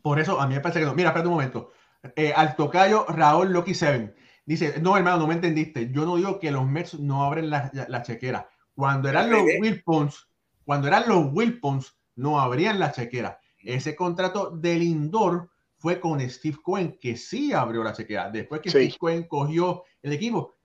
[0.03, 0.95] Por eso a mí me parece que no.
[0.95, 1.73] Mira, espérate un momento.
[2.17, 4.15] Eh, al tocayo Raúl Loki Seven
[4.47, 5.91] dice: No, hermano, no me entendiste.
[5.91, 8.49] Yo no digo que los Mets no abren la, la, chequera.
[8.75, 10.29] Cuando eran los Wilpons,
[10.65, 13.41] cuando eran los Wilpons, no abrían la chequera.
[13.63, 18.29] Ese contrato del Lindor fue con Steve Cohen, que sí abrió la chequera.
[18.29, 20.57] Después que Steve Cohen cogió el equipo,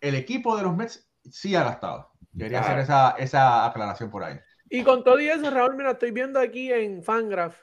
[0.00, 2.10] el equipo de los Mets sí ha gastado.
[2.36, 4.38] Quería hacer esa, esa, aclaración por ahí.
[4.70, 7.56] Y con todo eso, Raúl, mira, estoy viendo aquí en Fangraph.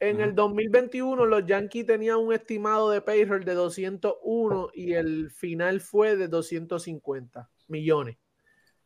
[0.00, 5.80] En el 2021 los Yankees tenían un estimado de payroll de 201 y el final
[5.80, 8.18] fue de 250 millones.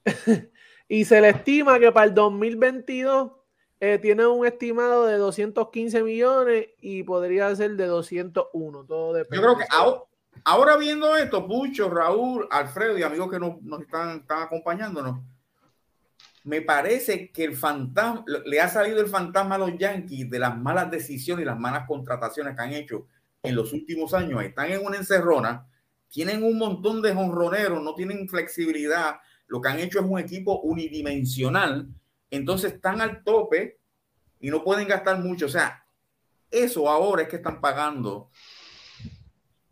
[0.89, 3.40] y se le estima que para el 2022
[3.83, 8.85] eh, tiene un estimado de 215 millones y podría ser de 201.
[8.85, 9.37] Todo depende.
[9.37, 9.65] Yo creo que
[10.45, 15.21] ahora, viendo esto, Pucho, Raúl, Alfredo y amigos que nos, están, están, acompañándonos,
[16.45, 20.59] me parece que el fantasma, le ha salido el fantasma a los Yankees de las
[20.59, 23.07] malas decisiones y las malas contrataciones que han hecho
[23.43, 24.43] en los últimos años.
[24.43, 25.67] Están en una encerrona,
[26.09, 29.21] tienen un montón de jonroneros, no tienen flexibilidad.
[29.47, 31.89] Lo que han hecho es un equipo unidimensional
[32.31, 33.79] entonces están al tope
[34.41, 35.47] y no pueden gastar mucho.
[35.47, 35.85] O sea,
[36.51, 38.31] eso ahora es que están pagando,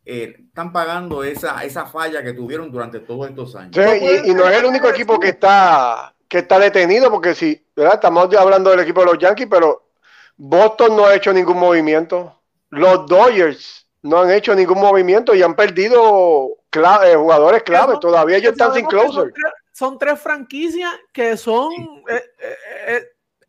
[0.04, 3.76] eh, están pagando esa, esa falla que tuvieron durante todos estos años.
[4.24, 7.94] y, no es el único equipo que está, que está detenido, porque si, ¿verdad?
[7.94, 9.88] Estamos hablando del equipo de los Yankees, pero
[10.36, 12.34] Boston no ha hecho ningún movimiento.
[12.70, 17.96] los Dodgers no han hecho ningún movimiento y han perdido clave, jugadores clave.
[18.00, 19.32] Todavía ellos están sin closer.
[19.78, 21.72] Son tres, franquicias que son
[22.10, 22.56] eh, eh,
[22.88, 23.02] eh,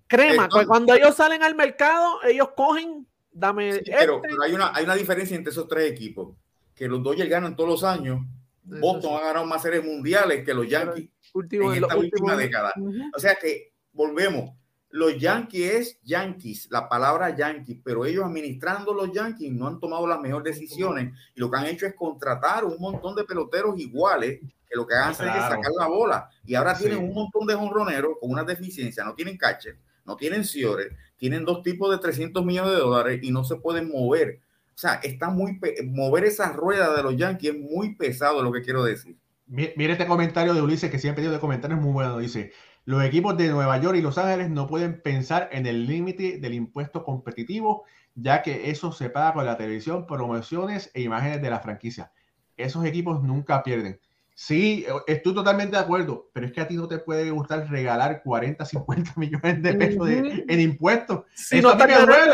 [0.06, 0.48] crema.
[0.68, 3.82] Cuando ellos salen al mercado, ellos cogen, dame.
[3.84, 4.30] pero, este.
[4.30, 6.36] pero hay, una, hay una diferencia entre esos tres equipos.
[6.76, 8.22] Que los Dodgers ganan todos los años.
[8.62, 12.74] Boston ha ganado más series mundiales que los Yankees en esta última década.
[13.16, 14.52] O sea que volvemos
[14.92, 20.08] los Yankees es Yankees, la palabra Yankees, pero ellos administrando los Yankees no han tomado
[20.08, 24.40] las mejores decisiones y lo que han hecho es contratar un montón de peloteros iguales
[24.70, 28.14] que lo que hacen es sacar la bola y ahora tienen un montón de jonroneros
[28.20, 32.72] con una deficiencia, no tienen catcher, no tienen ciores, tienen dos tipos de 300 millones
[32.74, 34.40] de dólares y no se pueden mover.
[34.74, 38.62] O sea, está muy mover esa rueda de los Yankees es muy pesado lo que
[38.62, 39.18] quiero decir.
[39.48, 42.20] Mire este comentario de Ulises que siempre dio de comentarios muy bueno.
[42.20, 42.54] Dice,
[42.86, 46.54] los equipos de Nueva York y Los Ángeles no pueden pensar en el límite del
[46.54, 47.84] impuesto competitivo,
[48.16, 52.12] ya que eso se paga con la televisión, promociones e imágenes de la franquicia.
[52.58, 54.00] Esos equipos nunca pierden.
[54.42, 58.24] Sí, estoy totalmente de acuerdo, pero es que a ti no te puede gustar regalar
[58.24, 61.26] 40, 50 millones de pesos en impuestos.
[61.36, 61.86] Si no está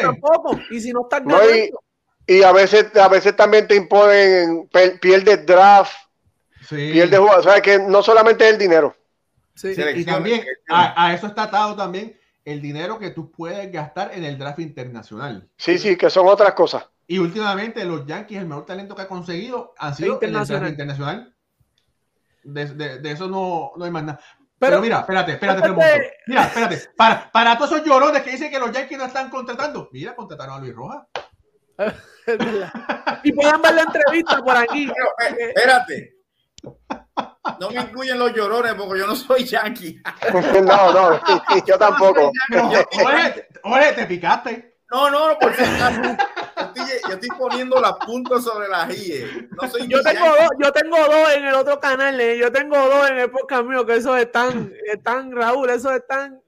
[0.01, 0.55] tampoco.
[0.69, 1.39] Y si no está no,
[2.27, 4.69] y, a veces, a veces también te imponen
[5.01, 5.93] piel de draft,
[6.69, 6.91] sí.
[6.91, 7.39] piel de jugador.
[7.39, 8.95] O sea, que no solamente es el dinero.
[9.55, 14.23] Sí, y también a, eso está atado también el dinero que tú puedes gastar en
[14.23, 15.49] el draft internacional.
[15.57, 16.85] Sí, sí, que son otras cosas.
[17.07, 20.69] Y últimamente los Yankees, el mejor talento que ha conseguido han sido internacional.
[20.69, 21.34] internacional.
[22.45, 24.19] De, eso no, no, hay más nada.
[24.57, 25.69] Pero, mira, espérate, espérate,
[26.27, 26.89] Mira, espérate.
[26.95, 30.55] Para, para todos esos llorones que dicen que los Yankees no están contratando, mira, contrataron
[30.55, 31.03] a Luis Rojas.
[33.23, 34.91] y puedan ver la entrevista por aquí.
[35.37, 36.15] Eh, espérate.
[37.59, 40.01] No me incluyen los llorones porque yo no soy yankee.
[40.63, 41.21] No, no,
[41.65, 42.31] yo tampoco.
[43.63, 44.77] Oye, te picaste.
[44.91, 45.63] No, no, por si
[46.75, 49.47] yo, estoy, poniendo las puntas sobre las IE.
[49.61, 52.19] No soy yo, tengo dos, yo tengo dos en el otro canal.
[52.19, 52.37] Eh.
[52.37, 56.41] Yo tengo dos en el podcast mío que esos están, están, Raúl, esos están.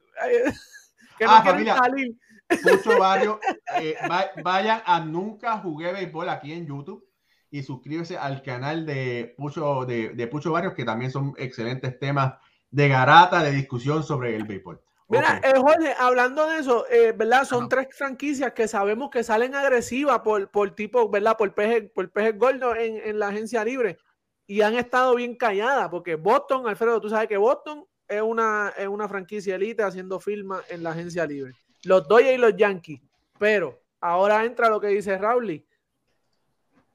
[1.18, 2.16] Que no ah, quieren salir.
[2.64, 3.40] Mucho barrio.
[3.80, 3.96] Eh,
[4.44, 7.08] vayan a Nunca Jugué Béisbol aquí en YouTube
[7.50, 12.36] y suscríbese al canal de Pucho, de, de Pucho Barrios, que también son excelentes temas
[12.70, 14.82] de garata, de discusión sobre el béisbol.
[15.10, 17.45] Mira, eh, Jorge, hablando de eso, eh, ¿verdad?
[17.45, 21.38] Son tres franquicias que sabemos que salen agresivas por, por tipo, ¿verdad?
[21.38, 23.97] Por peje, por peje gordo en, en, la agencia libre
[24.45, 28.88] y han estado bien calladas, porque Boston, Alfredo, tú sabes que Boston es una, es
[28.88, 31.53] una franquicia elite haciendo firma en la agencia libre.
[31.84, 33.01] Los Dodgers y los Yankees,
[33.39, 35.66] pero ahora entra lo que dice Rowley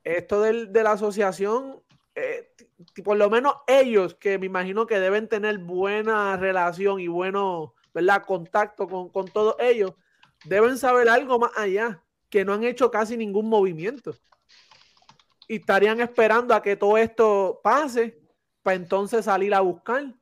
[0.05, 1.81] esto de la asociación,
[2.15, 2.53] eh,
[3.05, 8.25] por lo menos ellos, que me imagino que deben tener buena relación y bueno, ¿verdad?
[8.25, 9.93] Contacto con, con todos ellos,
[10.45, 14.15] deben saber algo más allá, que no han hecho casi ningún movimiento.
[15.49, 18.19] Y estarían esperando a que todo esto pase
[18.63, 20.15] para entonces salir a buscar.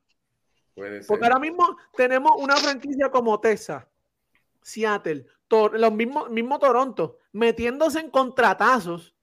[1.07, 3.85] Porque ahora mismo tenemos una franquicia como Texas,
[4.62, 5.27] Seattle,
[5.73, 9.14] los mismos mismo Toronto, metiéndose en contratazos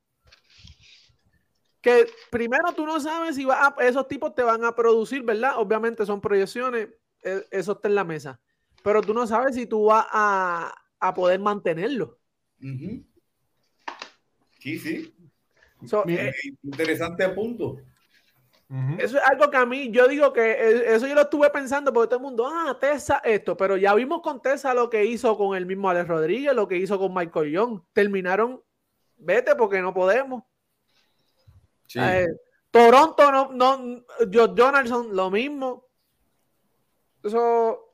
[1.82, 5.54] que primero tú no sabes si va esos tipos te van a producir, ¿verdad?
[5.58, 6.90] Obviamente son proyecciones,
[7.52, 8.40] eso está en la mesa,
[8.84, 10.74] pero tú no sabes si tú vas a,
[11.16, 12.18] poder mantenerlo.
[14.60, 15.14] Sí, sí.
[16.08, 17.78] Eh, interesante punto.
[18.98, 21.94] Eso es algo que a mí, yo digo que e, eso yo lo estuve pensando
[21.94, 25.38] porque todo el mundo, ah, Tessa, esto, pero ya vimos con Tessa lo que hizo
[25.38, 27.82] con el mismo Alex Rodríguez, lo que hizo con Michael Young.
[27.94, 28.62] Terminaron,
[29.16, 30.44] vete porque no podemos.
[31.96, 32.28] Eh,
[32.70, 35.87] Toronto, no, no, Josh Donaldson, lo mismo.
[37.24, 37.88] Eso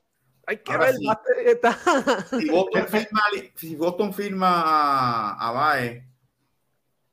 [0.46, 0.94] hay que ver.
[3.56, 6.06] Si, Boston firma, a, Bae,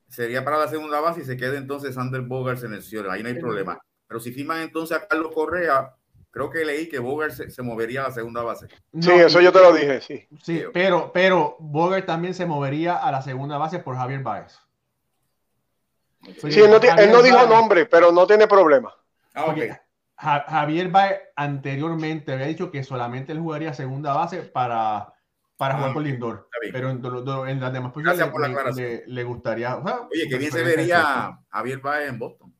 [0.07, 3.11] sería para la segunda base y se queda entonces Sander Bogart en el cielo.
[3.11, 3.79] Ahí no hay problema.
[4.07, 5.95] Pero si firman entonces a Carlos Correa,
[6.31, 8.67] creo que leí que Bogart se, movería a la segunda base.
[8.99, 10.27] Sí, eso yo te lo dije, sí.
[10.43, 14.59] Sí, pero, pero Bogart también se movería a la segunda base por Javier Baez.
[16.37, 18.93] Sí, él no, dijo nombre, pero no tiene problema.
[19.33, 19.55] Ah,
[20.21, 25.13] Javier Baez anteriormente había dicho que solamente él jugaría segunda base para,
[25.57, 26.49] para jugar ah, con Lindor.
[26.71, 26.89] Pero
[27.47, 29.75] en, las demás posiciones le, le, gustaría.
[29.77, 32.53] Oye, qué bien se vería Javier Baez en Boston.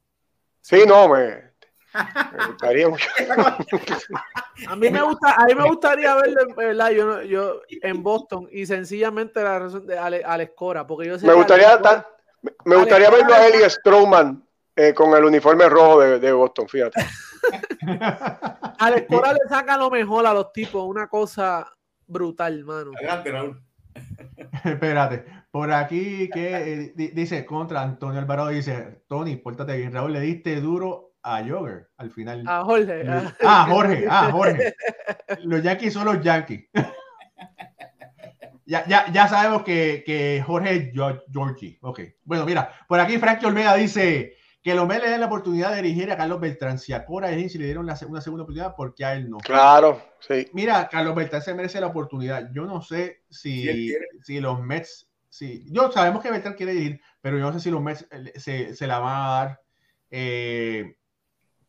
[0.61, 1.51] Sí, no, me,
[1.93, 3.07] me gustaría mucho.
[4.67, 9.43] a mí me gusta, a mí me gustaría verlo Yo, yo, en Boston y sencillamente
[9.43, 12.05] la razón de Alex, Cora, porque yo me gustaría tan,
[12.65, 14.43] me gustaría verlo a Eli Strowman
[14.75, 17.05] eh, con el uniforme rojo de, Boston, fíjate.
[18.79, 21.67] A la escuela le saca lo mejor a los tipos, una cosa
[22.07, 22.91] brutal, mano.
[22.97, 23.61] Adelante, Raúl.
[24.63, 30.21] Espérate, Por aquí que eh, dice contra Antonio Alvarado, dice, Tony, pórtate bien, Raúl, le
[30.21, 32.43] diste duro a Jogger al final.
[32.47, 33.03] A Jorge.
[33.43, 34.73] Ah, Jorge, ah, Jorge.
[35.43, 36.67] Los Yankees son los Yankees.
[38.65, 40.91] ya, ya, ya sabemos que, que Jorge es
[41.31, 41.77] Georgie.
[41.81, 41.99] Ok.
[42.23, 46.11] Bueno, mira, por aquí Frank Olmeda dice que Lomé le den la oportunidad de dirigir
[46.11, 46.77] a Carlos Beltrán.
[46.77, 49.37] Si a Cora y le dieron la, una segunda oportunidad, ¿por qué a él no?
[49.37, 50.47] Claro, sí.
[50.53, 52.49] Mira, Carlos Beltrán se merece la oportunidad.
[52.53, 57.39] Yo no sé si, si los Mets, si, yo sabemos que Beltrán quiere dirigir, pero
[57.39, 59.61] yo no sé si los Mets eh, se, se la van a dar
[60.11, 60.97] eh,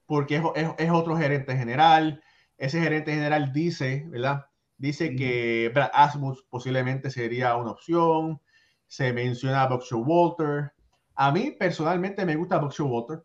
[0.05, 2.22] porque es, es, es, otro gerente general.
[2.59, 4.47] Ese gerente general dice, ¿verdad?
[4.76, 8.40] Dice que Brad Asmus posiblemente sería una opción.
[8.86, 10.72] Se menciona a Buckshaw Walter.
[11.15, 13.23] A mí personalmente me gusta Walter.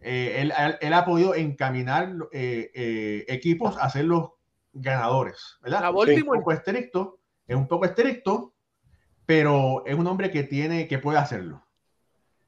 [0.00, 4.30] Eh, él, él, ha podido encaminar eh, eh, equipos a ser los
[4.72, 5.92] ganadores, ¿verdad?
[6.08, 8.54] Es un poco estricto, es un poco estricto,
[9.26, 11.66] pero es un hombre que tiene, que puede hacerlo.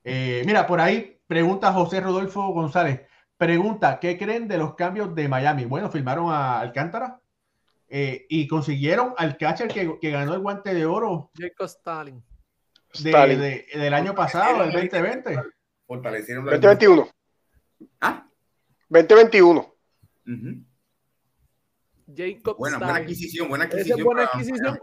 [0.02, 3.02] mira, por ahí pregunta José Rodolfo González,
[3.36, 5.66] pregunta, ¿qué creen de los cambios de Miami?
[5.66, 7.20] Bueno, firmaron a Alcántara
[7.88, 11.30] y consiguieron al catcher que, que, ganó el guante de oro.
[11.36, 12.24] Jacob Stalin
[13.00, 15.36] de, del año pasado, del 2020.
[15.86, 17.08] Fortalecieron 2021.
[18.00, 18.26] ¿Ah?
[18.88, 19.74] 2021.
[22.14, 24.04] Jacob buena, buena adquisición, buena adquisición.
[24.04, 24.78] Buena adquisición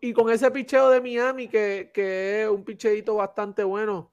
[0.00, 4.10] y, con ese picheo de Miami, que, que es un picheito bastante bueno.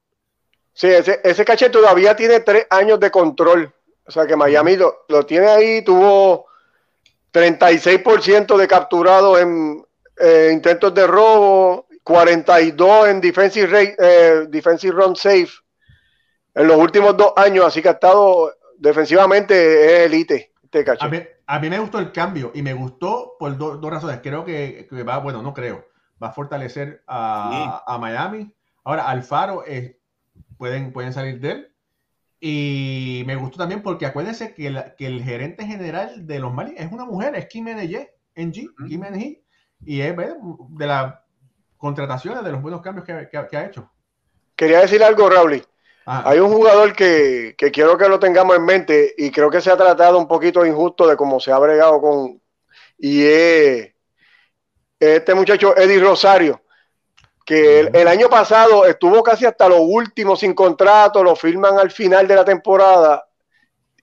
[0.74, 3.74] Sí, ese, ese caché todavía tiene tres años de control.
[4.06, 6.46] O sea que Miami lo, lo tiene ahí, tuvo
[7.34, 9.86] 36% de capturados en
[10.20, 15.50] eh, intentos de robo, 42 en defensive, rate, eh, defensive run safe
[16.56, 19.54] en los últimos dos años, así que ha estado defensivamente
[20.06, 20.54] es elite.
[20.64, 24.22] Este a, mí, a, mí, me gustó el cambio y me gustó por dos razones.
[24.24, 25.86] Creo que, que, va, bueno, no creo,
[26.22, 28.54] va a fortalecer a, a Miami.
[28.86, 30.00] Ahora, Alfaro eh,
[30.58, 31.74] pueden, pueden salir de él.
[32.40, 36.74] Y me gustó también porque acuérdense que, la, que el gerente general de los Mali
[36.78, 39.42] es una mujer, es Kim NG, NG, Kim NG,
[39.86, 41.27] y es de la
[41.78, 43.90] contrataciones, de los buenos cambios que, que, ha hecho.
[44.56, 45.64] Quería decir algo, Raúl.
[46.06, 49.70] Hay un jugador que, que, quiero que lo tengamos en mente y creo que se
[49.70, 52.42] ha tratado un poquito injusto de cómo se ha bregado con.
[52.98, 53.94] Y es
[54.98, 56.62] este muchacho Eddie Rosario,
[57.46, 61.92] que el, el, año pasado estuvo casi hasta lo último sin contrato, lo firman al
[61.92, 63.28] final de la temporada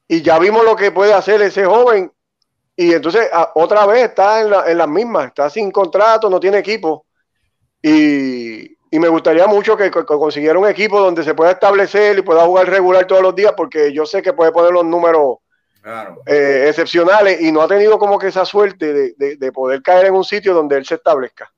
[0.07, 2.13] y ya vimos lo que puede hacer ese joven.
[2.77, 6.59] Y entonces otra vez está en, la, en las mismas, está sin contrato, no tiene
[6.59, 7.07] equipo
[7.87, 12.67] y, me gustaría mucho que, consiguiera un equipo donde se pueda establecer y pueda jugar
[12.69, 15.39] regular todos los días, porque yo sé que puede poner los números
[16.25, 20.25] eh, excepcionales y no ha tenido como que esa suerte de, poder caer en un
[20.25, 21.53] sitio donde él se establezca.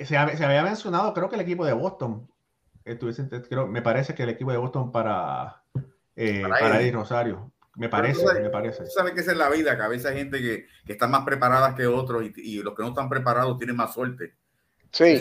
[0.00, 2.26] Se, había mencionado, creo que el equipo de Boston,
[2.82, 5.62] creo, me parece que el equipo de Boston para,
[6.14, 7.52] eh, para, Rosario.
[7.74, 8.86] Me parece, me parece.
[8.86, 11.74] sabes que esa es la vida, que a veces hay gente que, está más preparada
[11.74, 14.32] que otros y, y, los que no están preparados tienen más suerte.
[14.92, 15.20] Sí.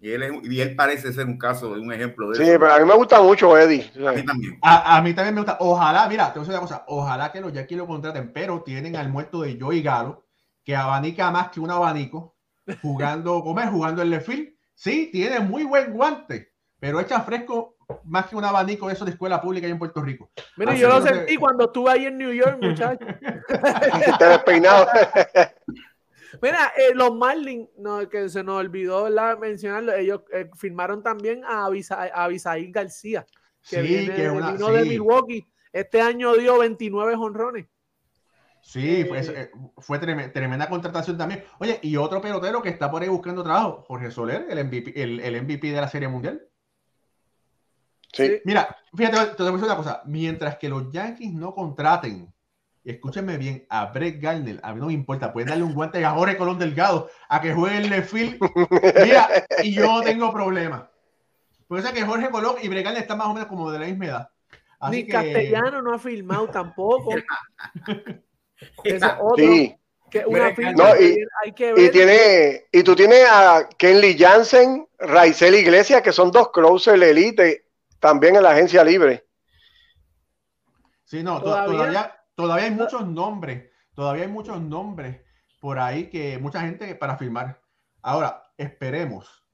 [0.00, 2.84] Y él, y él parece ser un caso, un ejemplo de sí, pero a mí
[2.84, 3.90] me gusta mucho Eddie.
[4.06, 4.58] A mí también.
[4.62, 5.56] A, mí también me gusta.
[5.58, 6.84] Ojalá, mira, te voy a decir una cosa.
[6.86, 10.24] Ojalá que los Yankees lo contraten, pero tienen al muerto de Joey Galo,
[10.62, 12.36] que abanica más que un abanico,
[12.80, 13.68] jugando, ¿cómo es?
[13.70, 14.56] Jugando el lefil.
[14.72, 19.12] Sí, tiene muy buen guante, pero echa fresco más que un abanico de eso de
[19.12, 20.30] escuela pública ahí en Puerto Rico.
[20.56, 23.08] Mira, yo lo sentí cuando estuve ahí en New York, muchachos.
[24.18, 24.86] Te despeinado.
[26.42, 29.08] Mira, eh, los Marlins, no, que se nos olvidó
[29.38, 33.26] mencionarlo, ellos eh, firmaron también a, Abisaí García,
[33.68, 35.46] que, viene, que vino de Milwaukee.
[35.72, 37.66] Este año dio 29 honrones.
[38.60, 41.44] Sí, eh, fue, tremenda, contratación también.
[41.58, 45.42] Oye, y otro pelotero que está por ahí buscando trabajo, Jorge Soler, el MVP, el,
[45.42, 46.42] MVP de la Serie Mundial.
[48.12, 48.40] Sí.
[48.44, 50.02] Mira, fíjate, te voy a decir una cosa.
[50.06, 52.32] Mientras que los Yankees no contraten
[52.92, 56.10] escúchenme bien, a Brett Garner, a mí no me importa, pueden darle un guante a
[56.10, 59.28] Jorge Colón Delgado a que juegue el left Mira,
[59.62, 60.90] y yo no tengo problema.
[61.66, 63.86] Porque es que Jorge Colón y Brett Garner están más o menos como de la
[63.86, 64.30] misma edad.
[64.90, 67.14] Ni castellano no ha filmado tampoco.
[69.36, 69.74] sí.
[70.10, 70.54] Que una
[70.98, 71.84] y, hay que ver.
[71.84, 77.66] y, tiene, y tú tienes a Kenley Jansen, Raizel Iglesias, que son dos closers elite
[78.00, 79.26] también en la agencia libre.
[81.04, 85.20] Sí, no, todavía Todavía hay muchos nombres, todavía hay muchos nombres
[85.60, 87.60] por ahí que mucha gente para firmar.
[88.02, 89.44] Ahora, esperemos,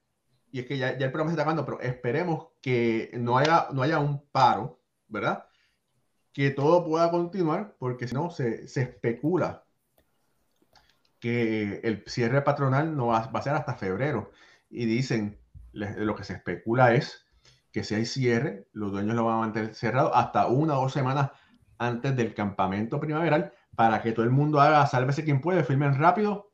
[0.51, 3.81] y es que ya, el programa se está acabando, pero esperemos que no haya, no
[3.81, 5.45] haya un paro, ¿verdad?
[6.31, 9.65] Que todo pueda continuar, porque si no, se, especula
[11.19, 14.31] que el cierre patronal no va, a ser hasta febrero.
[14.69, 15.39] y dicen,
[15.73, 17.25] lo que se especula es
[17.71, 20.93] que si hay cierre, los dueños lo van a mantener cerrado hasta una o dos
[20.93, 21.31] semanas
[21.77, 26.51] antes del campamento primaveral para que todo el mundo haga, sálvese quien puede, filmen rápido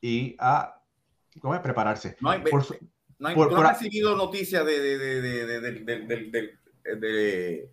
[0.00, 0.80] y a
[1.40, 2.16] ¿cómo prepararse.
[2.20, 2.64] No hay, por,
[3.18, 5.20] no hay, por, no recibido noticias de, de,
[6.96, 7.70] de,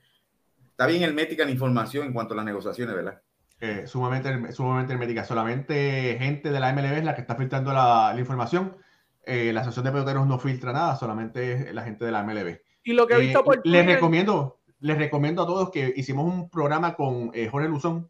[0.71, 3.21] Está bien hermética la información en cuanto a las negociaciones, ¿verdad?
[3.61, 5.23] Eh, sumamente, sumamente hermética.
[5.23, 8.75] Solamente gente de la MLB es la que está filtrando la, la información.
[9.23, 12.59] Eh, la asociación de peloteros no filtra nada, solamente la gente de la MLB.
[12.83, 16.49] Y lo que he visto eh, les recomiendo, les recomiendo a todos que hicimos un
[16.49, 18.09] programa con eh, Jorge Luzón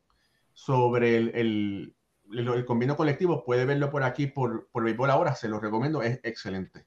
[0.54, 1.96] sobre el,
[2.32, 2.66] el,
[2.96, 3.44] colectivo.
[3.44, 5.36] Puede verlo por aquí, por, por Béisbol ahora.
[5.36, 6.86] Se lo recomiendo, es excelente.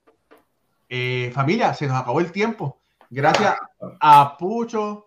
[1.32, 2.80] familia, se nos acabó el tiempo.
[3.10, 3.56] Gracias
[4.00, 5.04] a Pucho,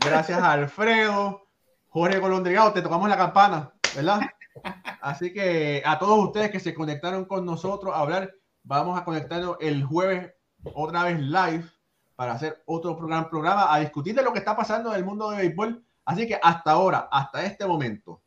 [0.00, 1.42] gracias a Alfredo,
[1.88, 4.22] Jorge Golondrigado, te tocamos la campana, ¿verdad?
[5.02, 8.32] Así que a todos ustedes que se conectaron con nosotros a hablar
[8.64, 11.64] Vamos a conectarnos el jueves otra vez live
[12.16, 15.30] para hacer otro programa, programa a discutir de lo que está pasando en el mundo
[15.30, 15.84] de béisbol.
[16.04, 18.22] Así que hasta ahora, hasta este momento,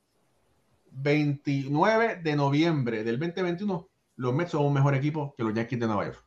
[0.91, 5.87] 29 de noviembre del 2021, los Mets son un mejor equipo que los Yankees de
[5.87, 6.23] Nueva York.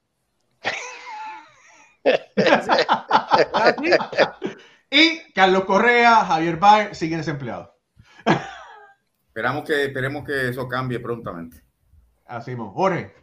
[4.90, 7.70] y Carlos Correa, Javier Baez siguen desempleados.
[9.28, 11.62] Esperamos que, esperemos que eso cambie prontamente.
[12.26, 13.14] Así, Jorge.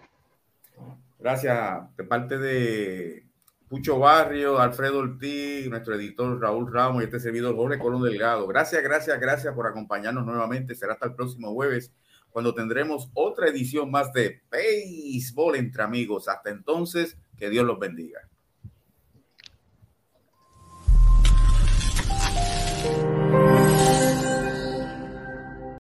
[1.20, 3.25] Gracias de parte de
[3.68, 8.46] Pucho Barrio, Alfredo Ortiz, nuestro editor Raúl Ramos y este servidor Jorge Colón Delgado.
[8.46, 10.76] Gracias, gracias, gracias por acompañarnos nuevamente.
[10.76, 11.92] Será hasta el próximo jueves
[12.30, 16.28] cuando tendremos otra edición más de Béisbol entre amigos.
[16.28, 18.20] Hasta entonces, que Dios los bendiga.